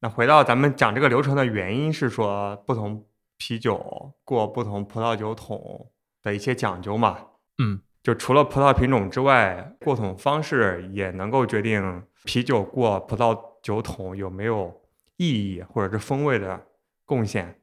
[0.00, 3.04] 那回到咱们讲这个流程的原因是说，不同
[3.36, 5.90] 啤酒过不同葡萄酒桶
[6.22, 7.18] 的一些讲究嘛。
[7.58, 14.72] 嗯，就除了葡萄品种之外，过桶方式也能够决定啤酒过葡萄酒桶有没有
[15.16, 16.62] 意义或者是风味的
[17.04, 17.58] 贡献。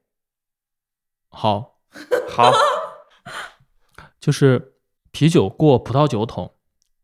[1.36, 1.80] 好，
[2.30, 2.52] 好，
[4.22, 4.76] 就是
[5.12, 6.54] 啤酒过葡萄酒桶，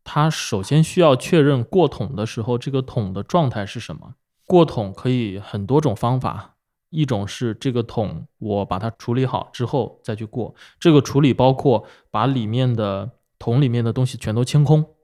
[0.04, 4.14] 它首先需要确认过桶的时候这个桶的状态是什么。
[4.46, 6.54] 过桶可以很多种方法，
[6.90, 14.94] 一种是这个桶我把它处理好之后再去过，这个处理包括把里面的桶里面的东西全都清空，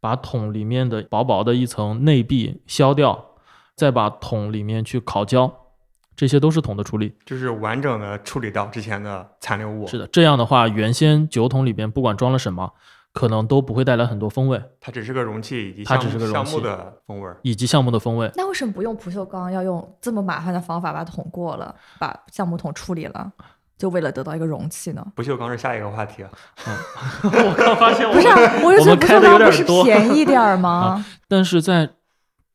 [0.00, 3.36] 把桶里面的薄薄的一层内壁削掉，
[3.74, 5.67] 再把桶里面去烤焦，
[6.18, 7.14] 这些都是桶的处理。
[7.24, 9.86] 就是完整的处理掉之前的残留物。
[9.86, 12.72] 是的，这样的话，原先酒桶里边不管装了什么，
[13.12, 17.38] 可能都不会带来很多风味，它只是个容器以及它只是个容器目的风味儿。
[17.42, 18.28] 以及橡木的风味。
[18.34, 23.30] 那为什么不用不锈钢，要用这么麻烦的方法把桶过了，把橡木桶处理了，
[23.76, 25.06] 就为了得到一个容器呢？
[25.14, 26.30] 不锈钢是下一个话题啊。
[27.22, 31.04] 我刚发现我不是、啊，我就觉得不我们开的有锈钢不是点多便宜点儿吗？
[31.28, 31.90] 但是在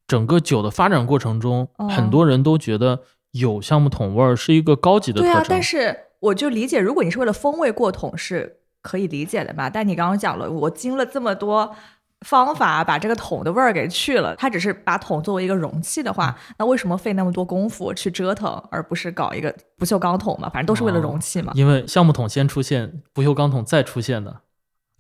[0.06, 3.02] 整个酒的发展过程中，哦很多人都觉得
[3.34, 5.34] 有橡木桶味儿是一个高级的特征。
[5.34, 9.70] 对啊，但是我就理解，如果你是为了风味过桶是可以理解的吧？
[9.70, 11.76] 但你刚刚讲了，我经了这么多
[12.22, 20.48] 方法把这个桶的味儿给去了，它只是把桶作为一个容器的话，嗯那为什么费那么多功夫去折腾，而不是搞一个不锈钢桶嘛？
[20.50, 21.52] 反正都是为了容器嘛。
[21.56, 24.42] 因为橡木桶先出现，不锈钢桶再出现的。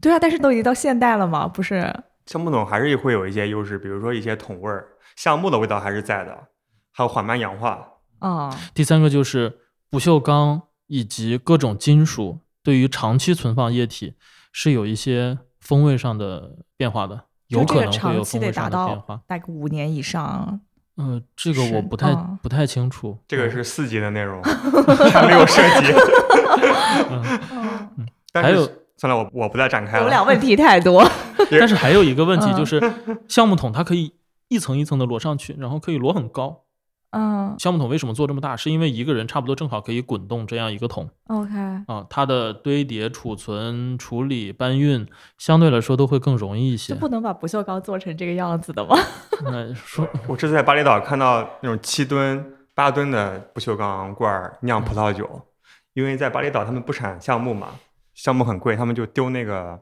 [0.02, 1.94] 对啊，但是都已经到现代了嘛，不是？
[2.26, 6.38] 橡木桶还是会有一些优势，比如说一些桶味儿，橡木的味道还是在的，
[6.92, 7.88] 还有缓慢氧化。
[8.28, 9.60] 啊、第三个就是
[9.90, 14.14] 不锈钢以及各种金属对于长期存放液体
[14.52, 19.22] 是有一些风味上的变化的，有就这个可能会长期得有风味上的变化。
[19.28, 20.62] 大概五年以上。
[20.96, 23.18] 呃，这个我不太、嗯不太清楚。
[23.28, 24.40] 这个嗯是四级的内容，
[25.12, 25.92] 还没有涉及。
[27.98, 30.00] 嗯，但是还有算了，我我不再展开了。
[30.00, 31.04] 我们俩问题太多。
[31.50, 32.80] 但是还有一个问题嗯就是，
[33.28, 34.14] 橡木桶它可以
[34.50, 36.62] 一层一层的摞上去，然后可以摞很高。
[37.14, 38.56] 嗯橡木桶为什么做这么大？
[38.56, 41.52] 是因为一个人差不多正好可以滚动这样一个桶，OK，
[41.88, 47.00] 啊，它的堆叠、储存、处理、搬运相对来说都会更容易一些就。
[47.00, 48.98] 不能把不锈钢做成这个样子的吗？
[49.46, 55.30] 那说 我这次在巴厘岛看到那种七吨、八吨的不锈钢罐儿酿葡萄酒，
[55.94, 57.68] 因为在巴厘岛他们不产橡木嘛，
[58.16, 59.80] 橡木很贵，他们就丢那个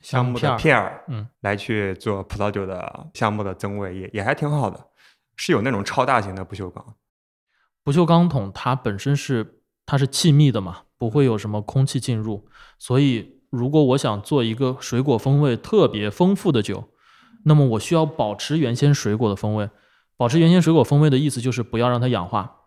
[0.00, 4.80] 橡木的片儿片儿，嗯，来去做葡萄酒的橡木的增味，也也还挺好的。
[5.36, 6.94] 是有那种超大型的不锈钢，
[7.82, 12.46] 不锈钢桶它本身是它是气密的嘛，不会有什么空气进入，
[12.78, 16.90] 所以如果我想做一个水果风味特别丰富的酒，
[17.44, 19.68] 那么我需要保持原先水果的风味。
[20.16, 22.58] 保持原先水果风味的意思就是不要让它氧化，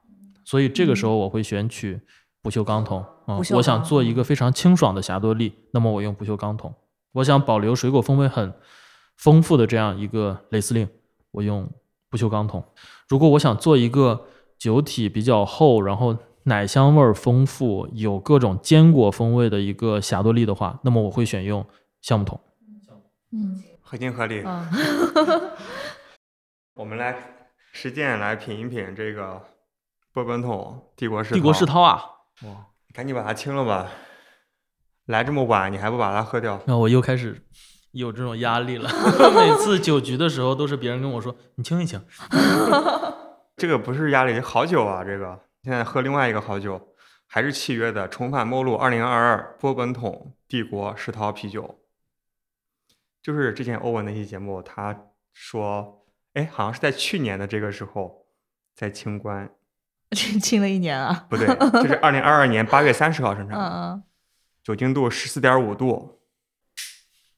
[0.43, 2.01] 所以这个时候我会选取
[2.41, 3.05] 不锈钢桶。
[3.25, 6.75] 啊、我想做一个非常清爽的霞多丽，那么我用不锈钢桶。
[7.13, 8.53] 我想保留水果风味很
[9.15, 10.87] 丰富的这样一个雷司令，
[11.31, 11.71] 我用
[12.15, 12.63] 不不锈钢桶。
[13.09, 14.25] 如果我想做一个
[14.57, 21.65] 酒体比较厚，然后奶香味儿丰富，有各种坚果风味的一个霞多丽的话，那么我会选用
[22.01, 22.39] 橡木桶。
[23.33, 24.41] 嗯合情合理。
[24.45, 24.65] 嗯，
[26.75, 27.15] 我们来
[27.73, 29.41] 实践来品一品这个
[30.13, 32.01] 波本桶帝国世帝国世涛啊！
[32.43, 33.91] 哇，赶紧把它清了吧。
[35.07, 36.59] 来这么晚，你还不把它喝掉？
[36.65, 37.44] 那我又开始
[37.95, 38.89] 有这种压力了。
[39.33, 42.01] 每次酒局的时候，都是别人跟我说：“你清一清。
[43.55, 45.01] 这个不是压力，好酒啊！
[45.03, 46.89] 这个现在喝另外一个好酒，
[47.25, 51.79] 还是契约的重返末路二零二二波本桶帝国世涛啤酒。
[53.23, 54.95] 就是之前欧文那期节目，他
[55.33, 58.25] 说，哎，好像是在去年的这个时候
[58.75, 59.49] 在清关，
[60.11, 61.25] 清了一年啊。
[61.29, 61.47] 不对，
[61.81, 64.03] 这是二零二二年八月三十号生产嗯的，嗯，
[64.61, 66.19] 酒精度十四点五度，”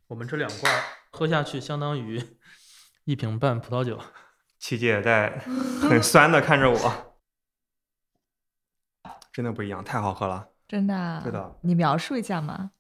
[0.08, 0.74] 我们这两罐
[1.12, 2.22] 喝下去，相当于
[3.04, 4.00] 一瓶半葡萄酒。
[4.58, 5.38] 琪姐在
[5.89, 7.20] 很酸的看着我，
[9.34, 10.48] 真的不一样，太好喝了。
[10.67, 11.22] 真的啊。
[11.24, 12.72] 是的你描述一下嘛？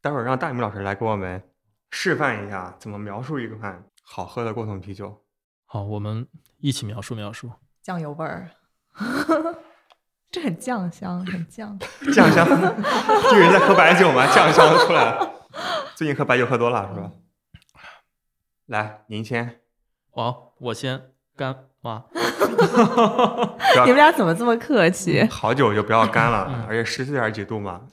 [0.00, 1.42] 待会儿让大明老师来给我们
[1.90, 5.24] 示范一下怎么描述一款好喝的过桶啤酒。
[5.64, 7.50] 好，我们一起描述描述。
[7.82, 8.50] 酱油味儿，
[10.30, 11.78] 这很酱香，很酱。
[12.12, 12.46] 酱香，
[13.30, 14.26] 这人在喝白酒吗？
[14.34, 15.45] 酱香出来了。
[15.96, 17.10] 最近喝白酒喝多了是吧？
[18.66, 19.62] 来，您先，
[20.10, 22.04] 好，我先干哇。
[23.86, 25.24] 你们俩怎么这么客气？
[25.30, 27.86] 好酒就不要干了嗯，而且十四点几度嘛，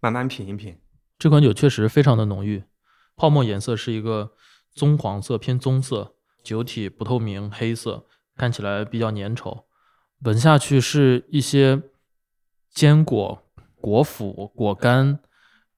[0.00, 0.76] 慢慢品一品。
[1.20, 2.64] 这款酒确实非常的浓郁，
[3.14, 4.32] 泡沫颜色是一个
[4.74, 9.66] 棕黄色偏棕色，酒体不透明黑色，看起来比较粘稠。
[10.24, 11.80] 闻下去是一些
[12.72, 13.44] 坚果、
[13.80, 15.20] 果脯、果干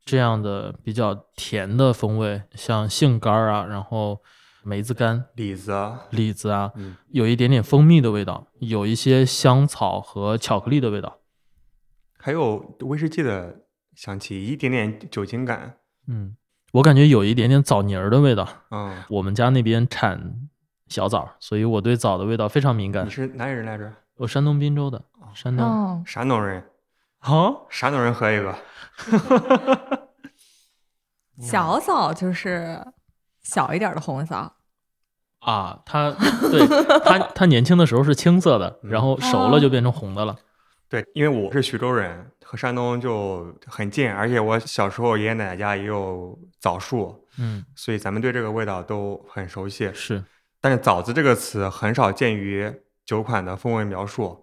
[0.05, 4.21] 这样的比较甜的风味，像杏干儿啊，然后
[4.65, 11.19] 梅子干、李子啊，李子啊，嗯，有一点点蜂蜜的味道，有一些香草和巧克力的味道。
[12.19, 13.63] 还有威士忌的
[13.95, 15.77] 香气，一点点酒精感。
[16.07, 16.37] 嗯，
[16.73, 18.49] 我感觉有一点点枣泥儿的味道。
[18.71, 20.49] 嗯，我们家那边产
[20.89, 23.11] 小枣，所以我对枣的味道非常敏感你。
[23.11, 23.93] 是哪里人来着？
[24.17, 25.03] 我山东滨州的，
[25.35, 25.67] 山东。
[25.67, 26.63] 哦，山东人。
[27.23, 28.55] 啊，山东人喝一个，
[31.41, 32.85] 小枣就是
[33.43, 34.57] 小一点的红枣。
[35.39, 36.11] 啊，它
[36.51, 36.67] 对
[37.05, 40.37] 它它年轻的时候是青色的，然后熟了就变成红的了。
[40.89, 49.91] 对，因为我是徐州人，和山东就很近，而且我小时候爷爷奶奶家也有枣树，嗯，所以咱们对这个味道都很熟悉。
[49.95, 50.23] 是
[50.61, 52.73] 但是“枣子”这个词很少见于
[53.05, 54.42] 酒款的风味描述。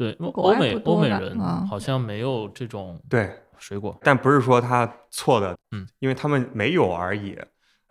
[0.00, 3.94] 对，欧美欧美人嗯好像没有这种对，水果。
[4.02, 7.38] 但不是说它错的，嗯，因为他们没有而已，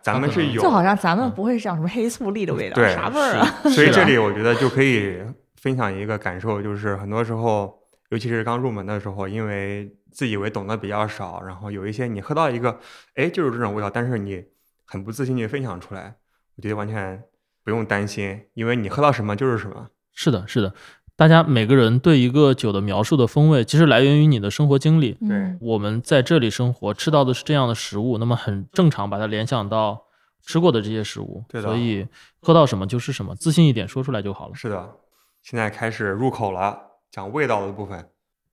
[0.02, 0.60] 咱们是有。
[0.60, 3.46] 就好像咱们嗯不会像什么黑醋栗的味道，对啥味儿啊？
[3.70, 5.22] 所以这里我觉得就可以
[5.54, 7.72] 分享一个感受，就是很多时候，
[8.08, 12.76] 尤其是刚入门的时候，因为自以为懂得比较少，然后有一些你喝到一个，
[13.14, 14.44] 哎，就是这种味道，但是你
[14.84, 16.16] 很不自信去分享出来，
[16.56, 17.22] 我觉得完全
[17.62, 19.86] 不用担心，因为你喝到什么就是什么。
[20.12, 20.74] 是的，是的，
[21.20, 25.12] 大家每个人对一个酒的描述的风味，其实来源于你的生活经历。
[25.28, 30.04] 对我们在这里生活，吃到的是这样的食物，那么很正常把它联想到
[30.40, 32.06] 吃过的这些食物，对的所以
[32.40, 34.54] 喝到什么就是什么，自信一点说出来就好了。
[34.54, 34.94] 是的，
[35.42, 36.78] 现在开始入口了，
[37.10, 38.08] 讲味道的部分。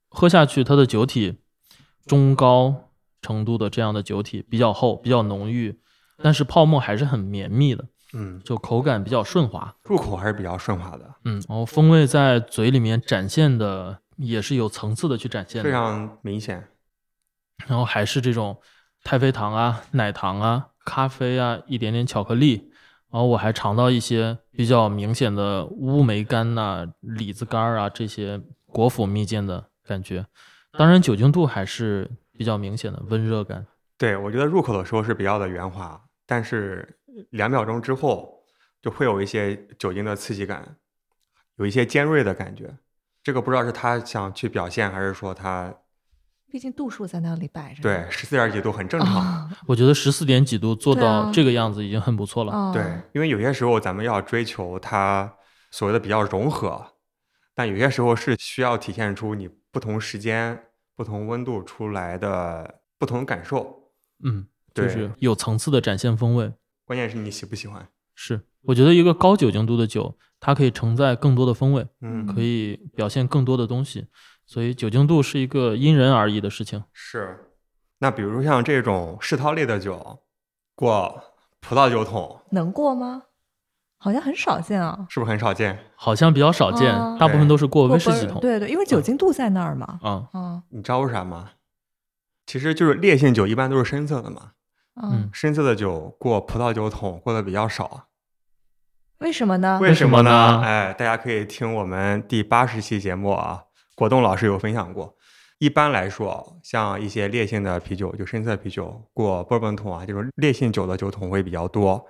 [0.09, 1.37] 喝下去，它的酒体
[2.05, 5.79] 中高程度的这样的酒体比较厚，比较浓郁，
[6.21, 9.73] 但是泡沫还是很绵密的，嗯，就口感比较顺滑。
[9.83, 16.67] 入口还是比较顺滑的，嗯，然后风味在嘴里面展现的也是有层次的去展现的，非常明显。
[17.67, 18.57] 然后还是这种
[19.03, 22.71] 太妃糖啊、奶糖啊、咖啡啊，一点点巧克力。
[23.09, 30.25] 然后我还尝到一些比较明显的乌梅干呐、李子干儿啊这些果脯蜜饯的感觉。
[30.73, 33.65] 当然酒精度还是比较明显的温热感。
[33.97, 36.96] 对，我觉得入口的时候是比较的圆滑，但是
[37.31, 38.43] 两秒钟之后
[38.81, 40.77] 就会有一些酒精的刺激感，
[41.55, 42.77] 有一些尖锐的感觉。
[43.23, 45.75] 这个不知道是他想去表现，还是说他
[46.49, 47.83] 毕竟度数在那里摆着。
[47.83, 49.15] 对十四点几度很正常。
[49.15, 52.53] 啊，我觉得十四点几度做到这个样子已经很不错了。
[52.53, 55.35] 啊对，因为有些时候咱们要追求它
[55.71, 56.93] 所谓的比较融合，
[57.53, 60.57] 但有些时候是需要体现出你不同时间、
[60.95, 63.91] 不同温度出来的不同感受。
[64.23, 66.53] 嗯，就对是有层次的展现风味。
[66.87, 67.85] 关键是你喜不喜欢。
[68.15, 71.85] 是，我觉得一个高酒精度的酒，它可以承载更多的风味。
[71.99, 74.07] 嗯，可以表现更多的东西，
[74.45, 76.81] 所以酒精度是一个因人而异的事情。
[76.93, 77.43] 是。
[77.99, 80.21] 那比如说像这种世涛类的酒，
[80.75, 81.21] 过
[81.59, 83.23] 葡萄酒桶，能过吗？
[83.99, 85.05] 好像很少见啊。
[85.09, 85.77] 是不是很少见？
[85.95, 88.39] 好像比较少见，哦大部分都是过过威士忌桶。
[88.39, 89.99] 对对，因为酒精度在那儿嘛。
[90.03, 91.51] 嗯，嗯你知道为啥吗？
[92.45, 94.53] 其实就是烈性酒一般都是深色的嘛，
[95.01, 98.07] 嗯，深色的酒过葡萄酒桶过的比较少。
[99.19, 99.79] 为什么呢？
[99.81, 103.63] 为什么呢哎，大家可以听我们第八十期节目啊，
[103.95, 105.15] 果冻老师有分享过。
[105.59, 112.05] 一般来说，像一些烈性的啤酒，就深色啤酒过波本桶啊，就是烈性酒的酒桶会比较多。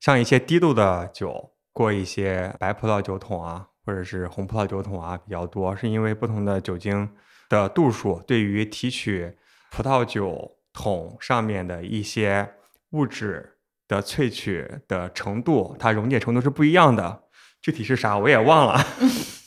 [0.00, 7.10] 像一些低度的酒过一些白葡萄酒桶啊，或者是红葡萄酒桶啊比较多，是因为不同的酒精
[7.50, 9.36] 的度数对于提取
[9.70, 12.46] 葡萄酒桶上面的一些
[12.90, 13.54] 物质
[13.88, 17.22] 的萃取的程度，它溶解程度是不一样的。
[17.62, 18.86] 具体是啥我也忘了。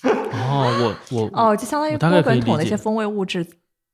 [0.03, 3.45] 哦，我我 哦，就相当于波本桶的一些风味物质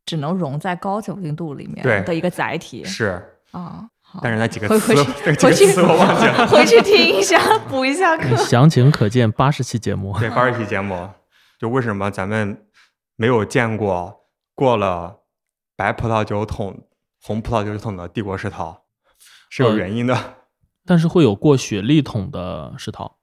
[0.06, 2.84] 只能溶在高酒精度里面的一个载体。
[2.86, 3.22] 是，
[3.52, 6.48] 啊，好但是那几个词回回去，回去个词我忘记了。
[6.48, 8.36] 回去听一下，补一下课。
[8.48, 10.18] 详情可见八十期节目。
[10.18, 11.10] 对，八十期节目，
[11.60, 12.66] 就为什么咱们
[13.18, 14.22] 没有见过
[14.56, 15.18] 过了
[15.76, 16.88] 白葡萄酒桶、
[17.26, 18.86] 红葡萄酒桶的帝国世涛，
[19.50, 20.36] 是有呃原因的。
[20.86, 23.18] 但是会有过雪莉桶的世涛，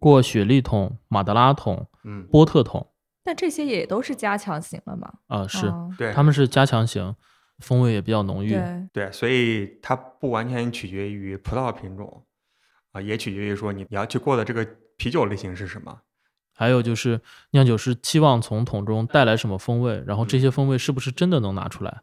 [0.00, 2.92] 过雪莉桶、马德拉桶、嗯，波特桶
[3.22, 5.12] 但这些也都是加强型了嘛？
[5.28, 7.14] 啊、是，哦对，他们是加强型，
[7.60, 8.50] 风味也比较浓郁。
[8.50, 12.26] 对，对，所以它不完全取决于葡萄品种
[12.90, 14.66] 啊、也取决于说你你要去过的这个
[14.96, 16.00] 啤酒类型是什么。
[16.52, 17.20] 还有就是
[17.50, 22.00] 酿酒师期望从桶中带来什么风味，然后嗯这些风味是不是真的能拿出来，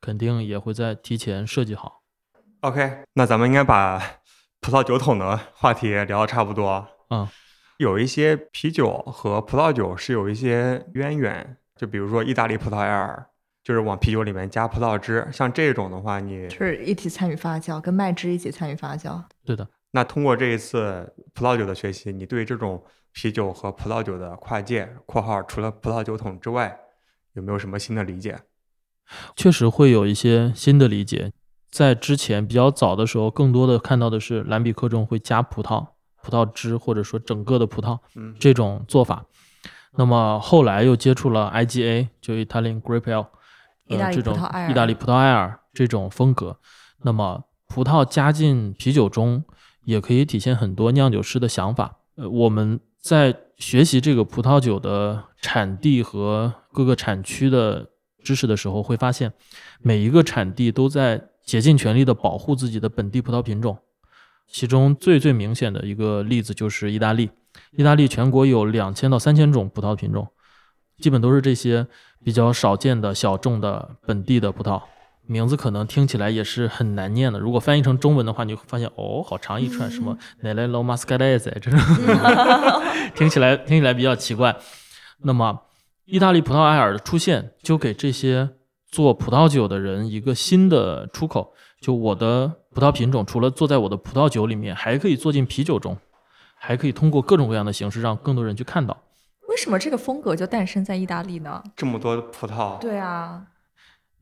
[0.00, 2.02] 肯定也会在提前设计好。
[2.60, 4.00] OK，那咱们应该把
[4.60, 6.88] 葡萄酒桶的话题聊得差不多。
[7.10, 7.28] 嗯，
[7.76, 13.26] 有一些啤酒和葡萄酒是有一些渊源，就比如说意大利葡萄艾尔，
[13.62, 15.28] 就是往啤酒里面加葡萄汁。
[15.32, 19.22] 像这种的话，你就是一起参与发酵，跟麦汁一起参与发酵。
[19.44, 22.82] 对的，那通过这一次葡萄酒的学习，你对这种
[23.12, 26.76] 啤酒和葡萄酒的跨界（括号除了葡萄酒桶之外）
[27.34, 28.36] 有没有什么新的理解？
[29.34, 31.32] 确实会有一些新的理解。
[31.70, 35.86] 在之前比较早的时候，更多的看到的是蓝比克中会加葡萄、
[36.22, 39.26] 葡萄汁或者说整个的葡萄嗯这种做法。
[39.98, 43.26] 那么后来又接触了 IGA，就 Italian Grape Ale，
[43.86, 44.34] 意大利呃、这种
[44.70, 46.58] 意大利葡萄艾尔这种风格。
[47.02, 49.44] 那么葡萄加进啤酒中，
[49.84, 51.98] 也可以体现很多酿酒师的想法。
[52.16, 57.90] 呃，我们在学习这个葡萄酒的产地和各个产区的
[58.26, 59.32] 知识的时候，会发现
[59.80, 63.78] 每一个产地都在竭尽全力的保护自己的本地葡萄品种。
[64.48, 67.30] 其中最最明显的一个例子就是意大利，
[67.76, 70.28] 意大利全国有两千到三千种葡萄品种，
[70.98, 71.86] 基本都是这些
[72.24, 74.82] 比较少见的小众的本地的葡萄。
[75.28, 81.80] 名字可能听起来也是很难念的，如果翻译成中文的话，你会发现哦，好长一串，什么 Nello Mascalese 这种，
[83.16, 84.54] 听起来听起来比较奇怪。
[85.22, 85.62] 那么，
[86.06, 88.48] 意大利葡萄艾尔的出现，就给这些
[88.86, 91.52] 做葡萄酒的人一个新的出口。
[91.80, 95.96] 就我的葡萄品种，除了做在我的葡萄酒里面，还可以做进啤酒中，
[96.54, 98.96] 还可以通过各种各样的形式让更多人去看到。
[99.48, 101.62] 为什么这个风格就诞生在意大利呢？
[101.76, 103.42] 这么多葡萄，对啊，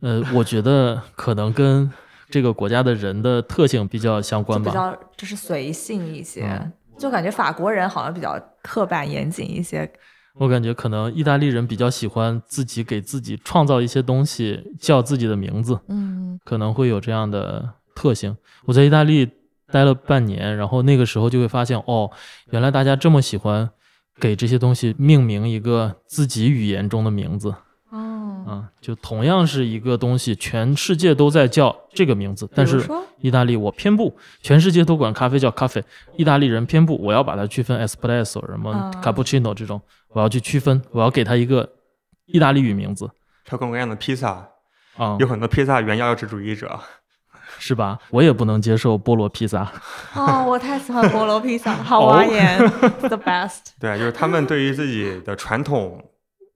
[0.00, 1.92] 呃，我觉得可能跟
[2.30, 4.70] 这个国家的人的特性比较相关吧。
[4.70, 9.90] 比较就是随性一些，嗯就感觉法国人好像比较刻板严谨一些。
[10.38, 18.36] 我感觉可能意大利人比较喜欢自己给自己创造一些东西，叫自己的名字，嗯，可能会有这样的特性。
[18.64, 19.30] 我在意大利
[19.70, 22.10] 待了半年，然后那个时候就会发现，哦，
[22.50, 23.70] 原来大家这么喜欢
[24.18, 27.54] 给这些东西命名一个自己语言中的名字。
[27.90, 32.84] 哦，啊，就同样是一个东西，全世界都在叫这个名字，但是
[33.20, 34.12] 意大利我偏不，
[34.42, 35.82] 全世界都管咖啡叫咖啡，
[36.16, 39.80] 意大利人偏不，我要把它区分 espresso 什么啊 cappuccino 这种，
[40.14, 41.74] 我要去区分，我要给它一个
[42.24, 43.10] 意大利语名字
[43.48, 44.48] 各种各样的披萨，
[44.96, 46.80] 啊，有很多披萨原要质主义者。
[47.56, 47.98] 是吧？
[48.10, 49.70] 我也不能接受菠萝披萨，
[50.14, 52.58] 哦，我太喜欢菠萝披萨， 好挖眼
[53.00, 53.60] ，the best。
[53.78, 56.02] 对，就是他们对于自己的传统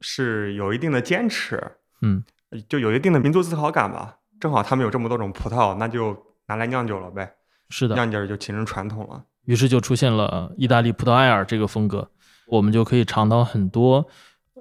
[0.00, 1.62] 是有一定的坚持，
[2.02, 2.24] 嗯，
[2.68, 4.16] 就有一定的民族自豪感吧。
[4.40, 7.32] 正好他们有这么多种葡萄，那就拿来酿酒了呗，
[7.70, 9.22] 是的，酿酒就形成传统了。
[9.44, 12.10] 于是就出现了意大利葡萄艾尔这个风格，
[12.48, 14.06] 我们就可以尝到很多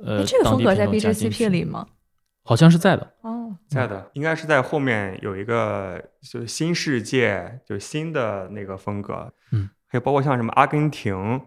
[0.05, 1.87] 呃哎，这个风格在 BJCP 里吗？
[2.43, 11.41] 好像是在的，哦，在的，应该是在后面有一个就是新世界，就新的那个风格，嗯，还有包括像什么阿根廷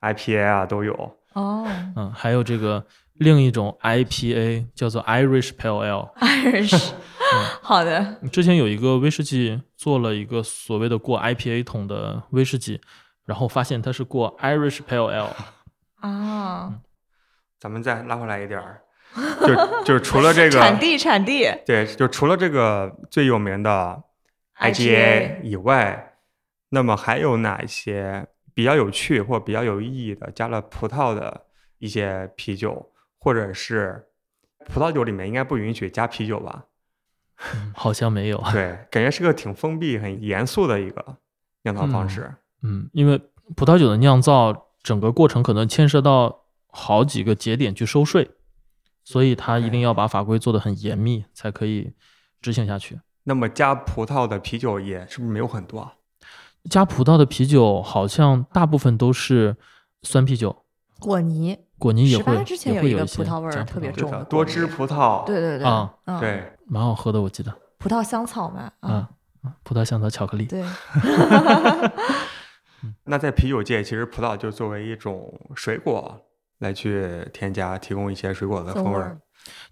[0.00, 0.92] IPA 啊都有。
[1.32, 1.66] 哦
[1.96, 6.14] 嗯，还有这个另一种 IPA 叫做 Irish Pale Ale。
[6.20, 6.92] Irish，
[7.60, 12.80] 好的，之前有一个威士忌做了一个所谓的过 IPA 桶的威士忌，
[13.24, 15.30] 然后发现它是过 Irish Pale Ale。
[16.08, 16.74] 啊，
[17.58, 18.82] 咱们再拉回来一点儿，
[19.40, 24.02] 就就是除了这个产地产地，对，就除了这个最有名的
[24.58, 26.14] IGA 以外，
[26.70, 31.46] 那么还有哪一些比较有趣或比较有意义的加了葡萄的
[31.78, 34.06] 一些啤酒，或者是
[34.66, 36.64] 葡萄酒里面应该不允许加啤酒吧？
[37.52, 38.42] 嗯好像没有。
[38.50, 41.18] 对，感觉是个挺封闭、很严肃的一个
[41.64, 42.34] 酿造方式。
[42.62, 43.18] 嗯，因为
[43.54, 48.30] 葡萄酒的酿造整个过程可能牵涉到好几个节点去收税，
[49.02, 51.92] 所以他一定要把法规做得很严密，才可以
[52.40, 53.00] 执行下去。
[53.24, 55.94] 那么加葡萄的啤酒也是不是没有很多啊？
[56.70, 59.56] 加葡萄的啤酒好像大部分都是
[60.04, 60.64] 酸啤酒，
[61.00, 69.08] 果泥，果泥也会也会一些有一个葡萄味儿加特别重的多汁葡萄，对对对，啊嗯，对，蛮好喝的，我记得葡萄香草嘛，啊啊，
[69.42, 70.44] 啊葡萄香草巧克力。
[70.44, 70.62] 对，
[73.04, 76.20] 那在啤酒界，其实葡萄就作为一种水果
[76.58, 79.20] 来去添加，提供一些水果的风味儿。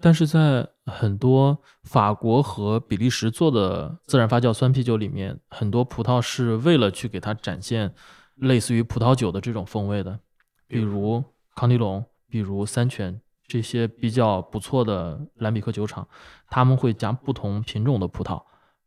[0.00, 7.92] 但是在很多法国和比利时做的自然发酵酸啤酒里面，很多葡萄是为了去给它展现
[8.36, 10.20] 类似于葡萄酒的这种风味的，
[10.68, 11.24] 比如
[11.56, 16.06] 康迪龙，比如三全这些比较不错的兰比克酒厂，
[16.48, 18.42] 他们会加不同品种的葡萄，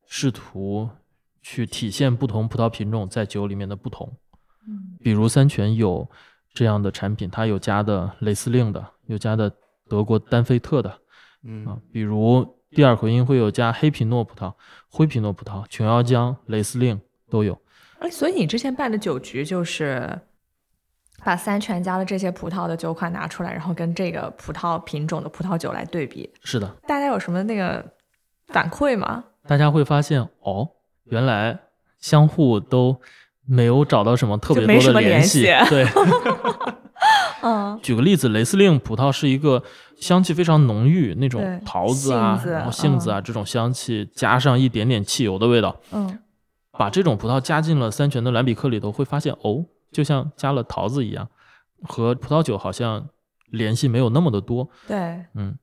[0.05, 0.89] 试图
[1.50, 4.06] 去体现不同葡萄品种在酒里面的不同。
[4.68, 6.06] 嗯比如三全有
[6.54, 9.50] 这样的产品，它有加的雷司令的，有加的
[9.88, 11.00] 德国丹菲特的，啊
[11.43, 14.54] 嗯，，比如第二回音会有加黑皮诺葡萄、
[14.89, 17.58] 灰皮诺葡萄、琼瑶浆、雷司令都有。
[18.00, 20.20] 哎，所以你之前办的酒局就是
[21.24, 27.93] 把三全家的这些葡萄的酒款拿出来，然后跟这个葡萄品种的葡萄酒来对比，是的，大家有什么那个
[28.48, 29.24] 反馈吗？
[29.48, 30.70] 大家会发现哦，
[31.10, 31.60] 原来
[31.99, 32.99] 相互都
[33.45, 35.43] 没有找到什么特别多的联系。
[35.70, 35.86] 对，
[37.43, 39.64] 嗯，举个例子，雷司令葡萄是一个
[39.99, 46.20] 香气非常浓郁，那种桃子啊杏，子然后杏子啊、这种香气，加上一点点汽油的味道，嗯，
[46.72, 51.30] 把这种葡萄加进了三全的蓝比克里头，会发现哦，就像加了桃子一样，
[51.84, 53.08] 和葡萄酒好像
[53.51, 54.68] 联系没有那么的多。
[54.88, 54.97] 对，
[55.36, 55.58] 嗯，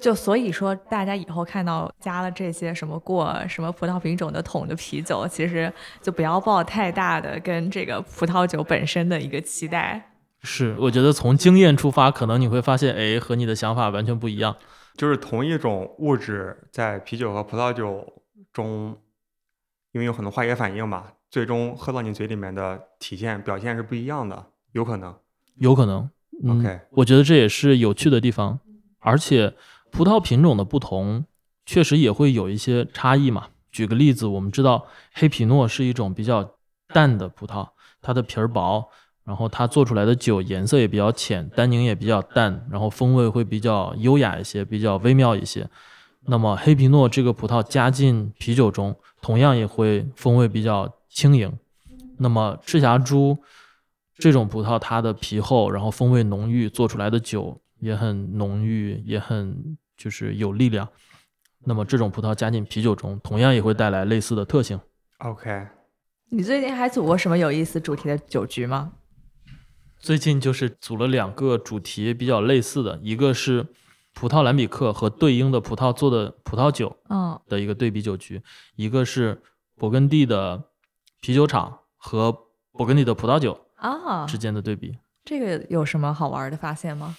[0.00, 10.10] 就所以说，大家以后看到加了这些什么过什么葡萄品种的桶的啤酒，其实就不要抱太大的跟这个葡萄酒本身的一个期待。
[10.42, 14.56] 是，我觉得从经验出发，可能你会发现，哎，和你的想法完全不一样。
[14.96, 18.10] 就是同一种物质在啤酒和葡萄酒
[18.52, 18.96] 中，
[19.92, 25.14] 因为有很多化学反应嘛，最终喝到你嘴里面的体现表现是不一样的，有可能。
[25.56, 26.08] 有可能。
[26.42, 28.58] 嗯 OK 我觉得这也是有趣的地方，
[29.00, 29.52] 而且
[29.90, 31.24] 葡萄品种的不同，
[31.66, 33.48] 确实也会有一些差异嘛。
[33.72, 36.56] 举个例子，我们知道黑皮诺是一种比较
[36.88, 37.68] 淡的葡萄，
[38.00, 38.88] 它的皮儿薄，
[39.24, 45.68] 然后它做出来的酒颜色也比较浅，单宁也比较淡，然后风味会比较优雅一些，比较微妙一些。
[46.26, 51.56] 那么黑皮诺这个葡萄加进啤酒中，同样也会风味比较轻盈。
[52.18, 53.38] 那么赤霞珠
[54.18, 60.88] 这种葡萄，它的皮厚，然后风味浓郁，做出来的酒也很浓郁，也很就是有力量。
[61.64, 64.80] 那么这种葡萄加进啤酒中，同样也会带来类似的特性。
[65.18, 65.68] OK，
[66.30, 68.92] 你最近还组过什么有意思主题的酒局吗？
[69.98, 73.66] 最近就是组了两个主题比较类似的，一个是
[74.14, 78.42] 葡萄蓝比克和对应的葡萄做的葡萄酒嗯，的一个对比酒局，
[78.76, 79.42] 一个是
[79.78, 80.64] 勃艮第的
[81.20, 82.32] 啤酒厂和
[82.72, 84.96] 勃艮第的葡萄酒啊，之间的对比。
[85.22, 87.14] 这个有什么好玩的发现吗？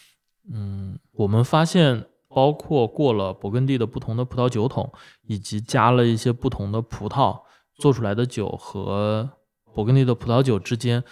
[0.49, 4.91] 嗯，我们发现，包括过了勃艮第的不同的葡萄酒桶，
[5.27, 7.41] 以及加了一些不同的葡萄
[7.75, 9.29] 做出来的酒和
[9.73, 11.03] 勃艮第的葡萄酒之间，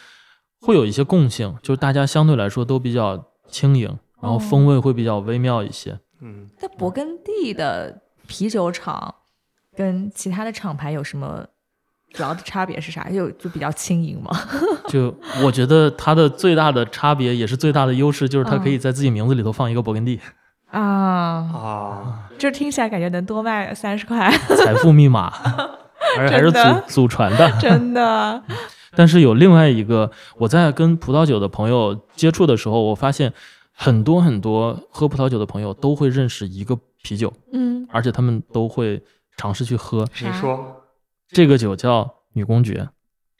[0.62, 6.00] 会有一些共性，就是大家相对来说都比较轻盈，然后风味会比较微妙一些。
[6.22, 9.16] 嗯，那勃艮第的啤酒厂
[9.76, 11.48] 跟其他的厂牌有什么
[12.12, 13.10] 主要的差别是啥？
[13.10, 14.32] 就就比较轻盈嘛？
[14.89, 20.20] 就我觉得它的最大的差别，也是最大的优势，就是它可以在自己名字里头放一个勃艮第，
[20.72, 25.32] 啊，啊，这听起来感觉能多卖三十块， 财富密码，
[26.18, 27.51] 而且还是祖祖传的。
[27.60, 28.41] 真的。
[28.95, 33.32] 但是有另外一个，我在跟葡萄酒的朋友接触的时候，我发现
[33.72, 38.99] 很多很多喝葡萄酒的朋友都会认识一个啤酒，嗯，而且他们都会
[39.38, 40.07] 尝试去喝。
[40.24, 40.79] 你说
[41.32, 42.90] 这个酒叫女公爵，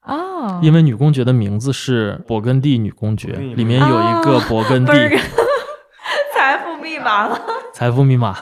[0.04, 5.18] 哦，因为女公爵的名字是勃艮第女公爵里面有一个勃艮第
[6.34, 7.42] 财富密码了。
[7.74, 8.36] 财富密码。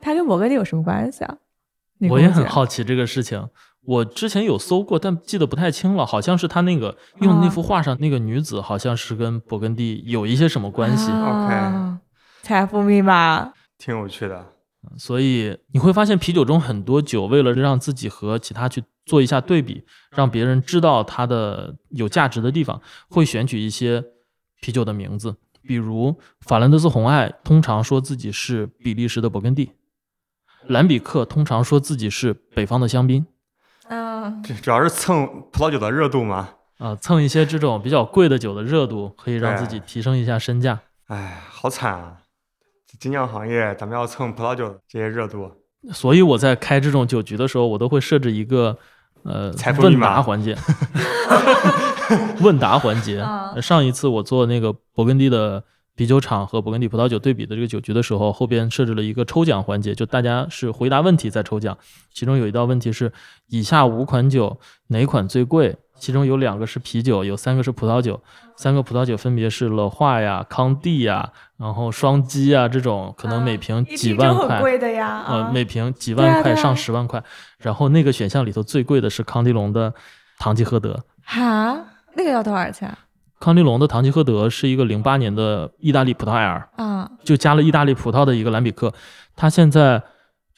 [0.00, 1.36] 它跟勃艮第有什么关系啊？
[2.10, 3.48] 我也很好奇这个事情。
[3.84, 11.10] 我之前有搜过，但记得不太清了，好像是他那个用的那幅画上那个女子，好像是跟勃艮第有一些什么关系。
[11.10, 11.98] OK，
[12.42, 14.51] 财富密码，挺有趣的。
[14.98, 24.04] 所以你会发现，啤酒中很多酒，为了让自己和其他去做一下对比，让别人知道它的有价值的地方，会选取一些
[24.60, 29.70] 啤酒的名字，比如法兰德斯红艾通常说自己是比利时的勃艮第，
[30.66, 33.24] 兰比克通常说自己是北方的香槟，
[33.88, 36.50] 嗯，这主要是蹭葡萄酒的热度嘛。
[36.78, 40.80] 啊、蹭一些这种比较贵的酒的热度，可以让自己提升一下身价。
[41.06, 42.21] 哎，好惨啊！
[42.98, 45.50] 精酿行业咱们要蹭葡萄酒这些热度，
[45.92, 48.76] 所以我在开这种酒局的时候，我都会设置一个
[49.22, 50.56] 呃问答环节，
[52.40, 53.20] 问答环节。
[53.22, 55.62] 啊上一次我做那个勃艮第的
[55.94, 61.76] 啤酒厂和勃艮第葡萄酒对比的这个酒局的时候，后边设置了一个抽奖环节，就大家是回答问题再抽奖。
[62.12, 63.12] 其中有一道问题是：
[63.48, 65.76] 以下五款酒哪款最贵？
[65.98, 68.20] 其中有两个是啤酒，有三个是葡萄酒。
[68.56, 71.32] 三个葡萄酒分别是乐化呀、康帝呀，
[71.62, 74.60] 然后双击啊这种，可能每瓶啊一瓶就很几万块。
[74.60, 77.22] 贵的呀，呃，啊每瓶几万块、啊上十万块。
[77.58, 79.94] 然后那个选项里头最贵的是康帝龙的
[80.38, 81.04] 唐吉诃德。
[81.24, 82.92] 哈，那个要多少钱
[83.38, 87.08] 康帝龙的唐吉诃德是一个零八年的意大利葡萄艾尔，啊？
[87.22, 88.92] 就加了意大利葡萄的一个兰比克，
[89.36, 90.02] 它现在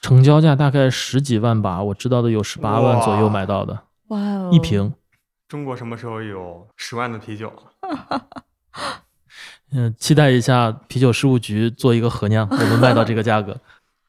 [0.00, 3.78] 成交价大概十几万吧，我知道的有十八万左右买到的
[4.08, 4.94] 哇哦，一瓶。
[5.48, 7.52] 中国什么时候有十万的啤酒？
[9.74, 13.56] 嗯、期待一下啤酒事务局做一个合酿， 我们卖到这个价格。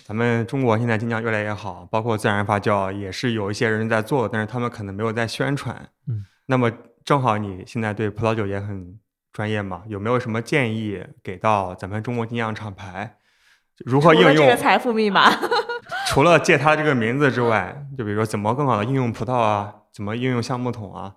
[0.05, 5.89] 咱们中国现在精酿越来越好，包括自然发酵也是有一些人在做，但是他们可能没有在宣传。
[6.07, 6.71] 嗯，那么
[7.03, 8.99] 正好你现在对葡萄酒也很
[9.33, 13.17] 专业嘛，有没有什么建议给到咱们中国精酿厂牌？
[13.83, 14.55] 如何应用这个？
[14.55, 15.29] 财富密码，
[16.07, 21.15] 除了借它这个名字之外，就比如说怎么更好的应用葡萄啊，怎么应用橡木桶啊？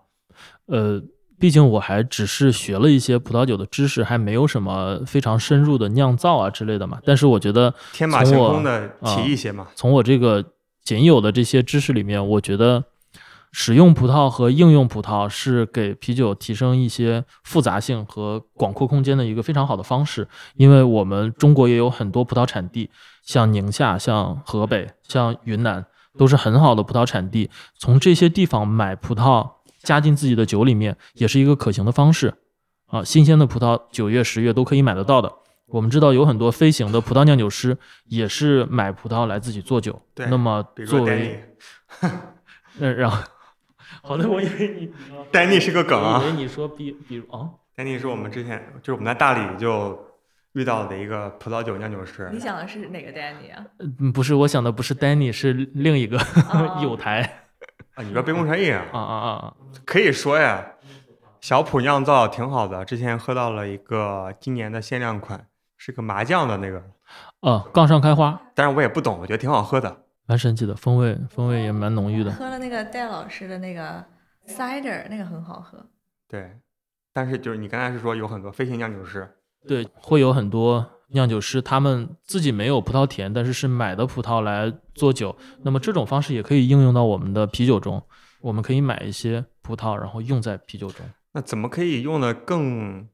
[0.66, 1.00] 呃，
[1.40, 6.98] 毕竟我还只是学了一些葡萄酒的知识，还没有什么非常深入的酿造啊之类的嘛。
[7.04, 9.68] 但是我觉得天马行空的提一些嘛。
[9.74, 10.44] 从我这个
[10.82, 12.82] 仅有的这些知识里面，我觉得
[13.52, 20.26] 使用葡萄和应用葡萄是给啤酒提升一些复杂性和广阔空间的一个非常好的方式。
[20.56, 22.90] 因为我们中国也有很多葡萄产地，
[23.22, 25.86] 像宁夏、像河北、像云南，
[26.18, 27.48] 都是很好的葡萄产地。
[27.78, 29.48] 从这些地方买葡萄
[29.78, 32.34] 加进自己的酒里面，也是一个可行的方式。
[32.86, 35.32] 啊，新鲜的葡萄九月、十月都可以买得到的。
[35.66, 37.76] 我们知道有很多飞行的葡萄酿酒师
[38.06, 40.00] 也是买葡萄来自己做酒。
[40.14, 41.54] 对那么比如说作为，
[42.80, 43.22] 呃，然后，
[44.02, 44.90] 好的，我以为你
[45.30, 50.02] Danny 是个梗啊我以为你说比比如啊，Danny 是我们之前就是我们在大理就
[50.54, 52.40] 遇到的一个葡萄酒酿酒师你。
[52.40, 53.62] 想的是哪个 Danny 啊？
[54.00, 57.47] 嗯，不是，我想的不是 Danny，是另一个哦 有台
[57.98, 58.86] 啊，你说杯弓蛇影啊？
[58.92, 59.54] 啊啊啊啊！
[59.84, 60.64] 可以说呀，
[61.40, 62.84] 小普酿造挺好的。
[62.84, 66.80] 之前喝到了一个今年的限量款，是个麻酱的那个，
[67.40, 70.04] 啊，杠上开花，但是我也不懂，我觉得挺好喝的。
[70.26, 72.30] 蛮神奇的，风味风味也蛮浓郁的。
[72.30, 74.04] 喝了那个戴老师的那个
[74.46, 75.84] cider，那个很好喝。
[76.28, 76.56] 对，
[77.12, 79.28] 但是就是你刚才是说有很多飞行酿酒师，
[79.66, 85.36] 对，会有很多酿酒师，他们自己没有葡萄田，但是是买的葡萄来做酒。
[85.62, 88.02] 那么这种方式也可以应用到我们的啤酒中。
[88.40, 91.04] 我们可以买一些葡萄，然后用在啤酒中。
[91.32, 93.08] 那怎么可以用的更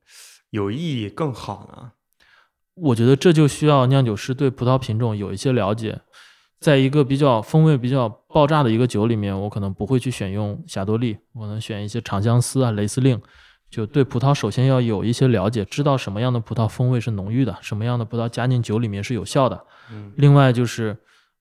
[0.51, 1.93] 有意义、更好呢？
[2.75, 6.01] 我觉得这就需要酿酒师对葡萄品种有一些了解。
[6.61, 13.21] 在一个比较风味比较爆炸的一个酒里面，我可能不会去选用霞多丽，我能选一些长相思啊、雷司令。
[13.75, 19.65] 就对葡萄首先要有一些了解，知道什么样的葡萄风味是浓郁的，什么样的葡萄加进酒里面是有效的。
[19.91, 20.97] 嗯，另外就是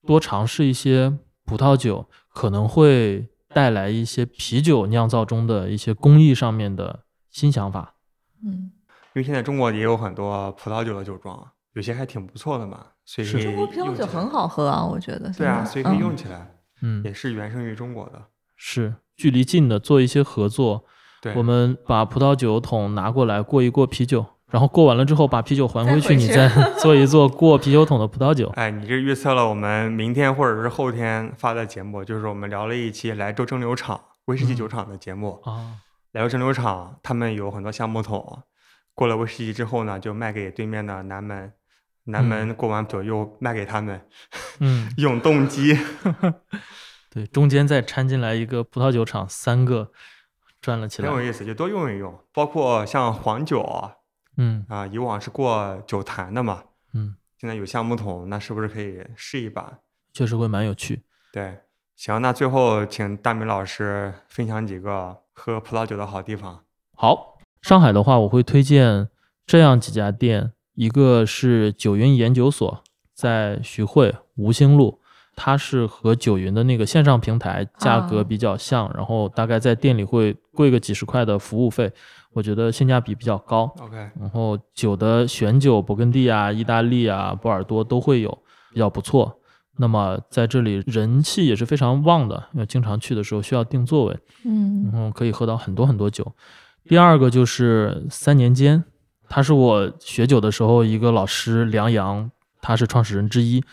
[0.07, 1.15] 多尝试一些
[1.45, 7.93] 葡萄酒，可能会带来一些啤酒酿造中的一些工艺上面的新想法。
[8.43, 8.71] 嗯，
[9.13, 15.31] 因为现在中国也有很多葡萄酒的酒庄，有些还挺不错的嘛，所以是可以中国啤酒很好喝啊，我觉得。
[15.37, 18.19] 对啊，所以可以用嗯起来，嗯，也是原生于中国的。
[18.55, 20.85] 是距离近的做一些合作，
[21.23, 26.49] 对，我们把葡萄酒桶拿过来过一过啤酒，然后过完了之后把啤酒还回去，再回去你再
[26.81, 28.49] 做一做过啤酒桶的葡萄酒。
[28.55, 35.39] 哎，你这预测了我们明天或者是后天发的节目，就是我们聊了一期莱州蒸馏厂威士忌嗯酒厂的节目。
[35.45, 35.77] 啊，
[36.11, 38.43] 莱州蒸馏厂他们有很多橡木桶，
[38.93, 41.53] 过了威士忌之后呢，就卖给对面的南门，
[42.03, 44.01] 南门过完酒又卖给他们，
[44.59, 45.77] 嗯， 永动机。
[47.09, 49.91] 对，中间再掺进来一个葡萄酒厂，三个
[50.63, 51.09] 转了起来。
[51.09, 52.17] 很有意思，就多用一用。
[52.31, 53.97] 包括像黄酒啊，
[54.37, 59.79] 嗯啊以往是过酒坛的嘛，嗯，现在有橡木桶，那是不是可以试一把？
[60.13, 61.03] 确实会蛮有趣。
[61.33, 61.59] 对，
[61.97, 66.63] 行，那最后请大明老师分享几个喝葡萄酒的好地方。
[66.95, 69.09] 好，上海的话，我会推荐
[69.45, 72.81] 这样几家店，一个是九云研究所，
[73.13, 75.01] 在徐汇吴兴路，
[75.35, 81.91] 它是和九云的那个线上平台价格啊比较像，然后大概在店里会贵个几十块的服务费，
[82.33, 83.63] 我觉得性价比比较高。
[83.79, 88.37] OK，然后酒的选酒，勃艮第啊、意大利啊、波尔多都会有，
[88.71, 89.39] 比较不错。
[89.77, 96.31] 那么在这里人气也是非常旺的，因为经常去的时候需要订座位，嗯然后可以喝到很多很多酒。
[96.85, 98.83] 第二个就是三年间，
[99.27, 102.29] 他是我学酒的时候一个老师梁阳，
[102.61, 103.63] 他是创始人之一，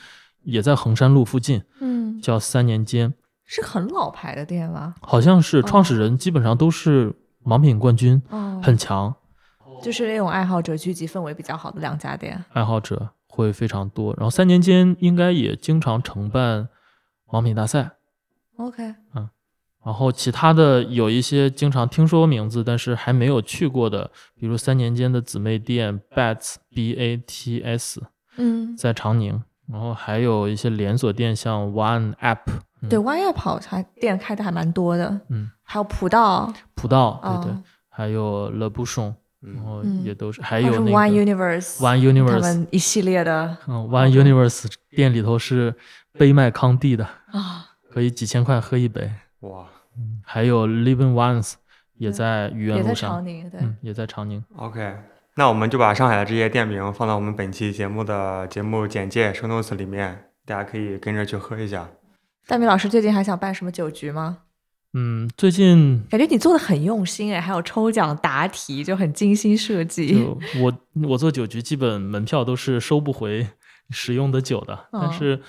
[0.43, 3.13] 也在衡山路附近，嗯，叫三年间，
[3.45, 4.95] 是很老牌的店吗？
[5.01, 7.15] 好像是创始人基本上都是
[7.45, 9.15] 盲品冠军，哦，很强。
[9.83, 12.45] 就是那种爱好者聚集氛围比较好的两家店。
[12.53, 14.15] 爱好者会非常多。
[14.19, 16.69] 然后三年间应该也经常承办
[17.27, 17.93] 盲品大赛
[18.57, 19.31] ，OK，嗯
[19.83, 28.03] 然后其他的有一些经常听说名字，但是还没有去过的，比如三年间的姊妹店 Bats B A T S
[28.37, 32.39] 嗯，在长宁，然后还有一些连锁店像 One App，
[32.83, 45.75] 嗯对，弯月跑还店开的还蛮多的，嗯，还有普道，普道，对对，哦还有 Le Bouchon，然后嗯也都是，还还有那 One Universe，One Universe，们一系列的嗯，One Universe 店里头是
[46.13, 49.11] 杯麦康帝的，啊，可以几千块喝一杯。
[49.41, 49.67] 哇
[50.23, 51.55] 还有 Living Ones
[51.97, 54.43] 也在愚园也在路上，长宁，对，嗯，也在长宁。
[54.57, 54.97] ，OK，
[55.37, 61.89] 那我们就把上海的这些店名放到我们本期节目的节目简介 show notes 里面，大家可以跟着去喝一下。
[62.47, 64.39] 大明老师最近还想办什么酒局吗？
[64.93, 70.19] 嗯，最近感觉你做的很用心哎，还有抽奖答题，就很精心设计。
[70.19, 70.73] 就我
[71.09, 73.47] 我做酒局，基本门票都是收不回
[73.91, 75.41] 使用的酒的，但嗯是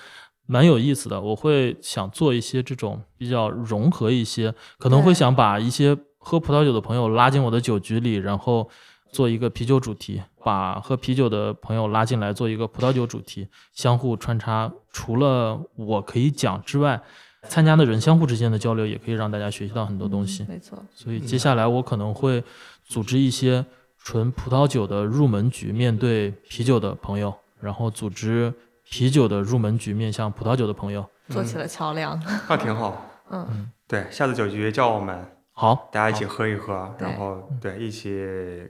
[0.46, 1.20] 蛮有意思的。
[1.20, 8.70] 我会想做一些这种比较融合一些，可能会想把一些喝葡萄酒的朋友拉进我的酒局里，然后
[9.12, 14.72] 做一个啤酒主题，把喝啤酒的朋友拉进来做一个葡萄酒主题，相互穿插。
[14.90, 17.00] 除了我可以讲之外，
[17.46, 20.42] 参加的人相互之间的交流，也可以让大家学习到很多东西。
[20.44, 22.42] 嗯没错，所以接下来我可能会
[22.84, 23.64] 组织一些
[23.98, 28.52] 纯葡萄酒的入门局，面对啤酒的朋友，然后组织
[28.88, 31.04] 啤酒的入门局，面向葡萄酒的朋友。
[31.28, 32.20] 做起了桥梁。
[32.48, 33.10] 那挺好。
[33.30, 35.24] 嗯，对，下次酒局叫我们，
[35.62, 38.20] 好，大家一起喝一喝，然后对一起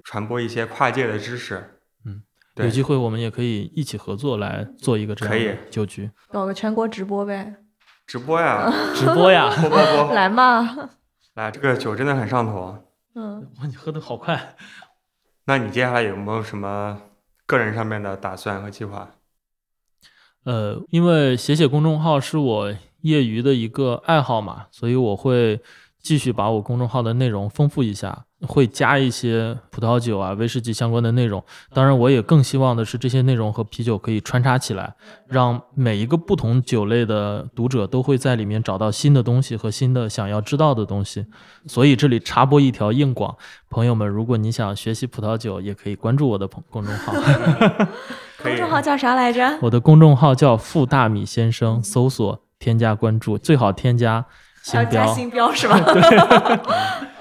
[0.05, 1.79] 传播一些跨界的知识。
[2.05, 2.23] 嗯，
[2.57, 7.57] 有机会我们也可以一起合作来做一个这样可以的酒局搞个全国直播呗，
[8.07, 9.49] 直播呀， 直播呀。
[9.59, 10.91] 播播播，来嘛。
[11.33, 12.77] 来，这个酒真的很上头。
[13.15, 14.55] 嗯， 哇，你喝的好快。
[15.47, 17.01] 那你接下来有没有什么
[17.47, 19.13] 个人上面的打算和计划？
[20.45, 25.63] 呃，因为写写公众号是我业余的一个爱好嘛，所以我会
[26.03, 31.43] 继续把我公众号的内容丰富一下，会加一些葡萄酒啊、威士忌相关的内容。
[31.73, 34.95] 当然，我也更希望的是这些内容和啤酒可以穿插起来，
[35.29, 41.25] 让每一个不同酒类的读者都会在里面找到新的东西和新的想要知道的东西。
[41.67, 43.37] 所以这里插播一条硬广，
[43.71, 47.13] 朋友们，如果你想学习葡萄酒，也可以关注我的公公众号。
[48.43, 49.57] 公众号叫啥来着？
[49.63, 54.27] 我的公众号叫富大米先生，搜索添加关注，最好添加
[54.71, 55.53] 还要加星标。
[55.53, 55.81] 星标是吧？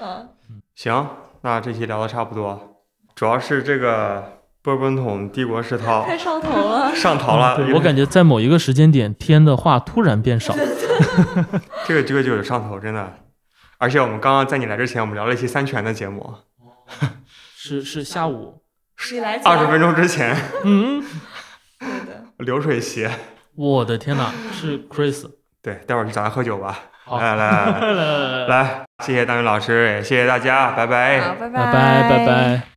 [0.00, 0.28] 嗯，
[0.74, 1.08] 行，
[1.42, 2.84] 那这期聊的差不多，
[3.14, 6.94] 主要是这个波本桶帝国世涛太上头了。
[6.96, 10.54] 上头了，对我感觉在某一个时间点，天的话突然变少。
[11.86, 13.14] 这个这个酒有上头，真的。
[13.78, 16.34] 而且我们刚刚在你来之前，我们聊了一期三全的节目，
[17.56, 18.62] 是是下午，
[19.12, 21.02] 你来二十分钟之前嗯，
[21.80, 22.24] 对的。
[22.38, 23.08] 流水席。
[23.56, 25.28] 我的天哪，是 Chris。
[25.60, 26.78] 对，待会儿去找他喝酒吧。
[27.04, 31.20] 好来来来 来谢谢大明老师，也谢谢大家，拜拜。
[31.20, 32.71] 好，拜拜拜拜拜。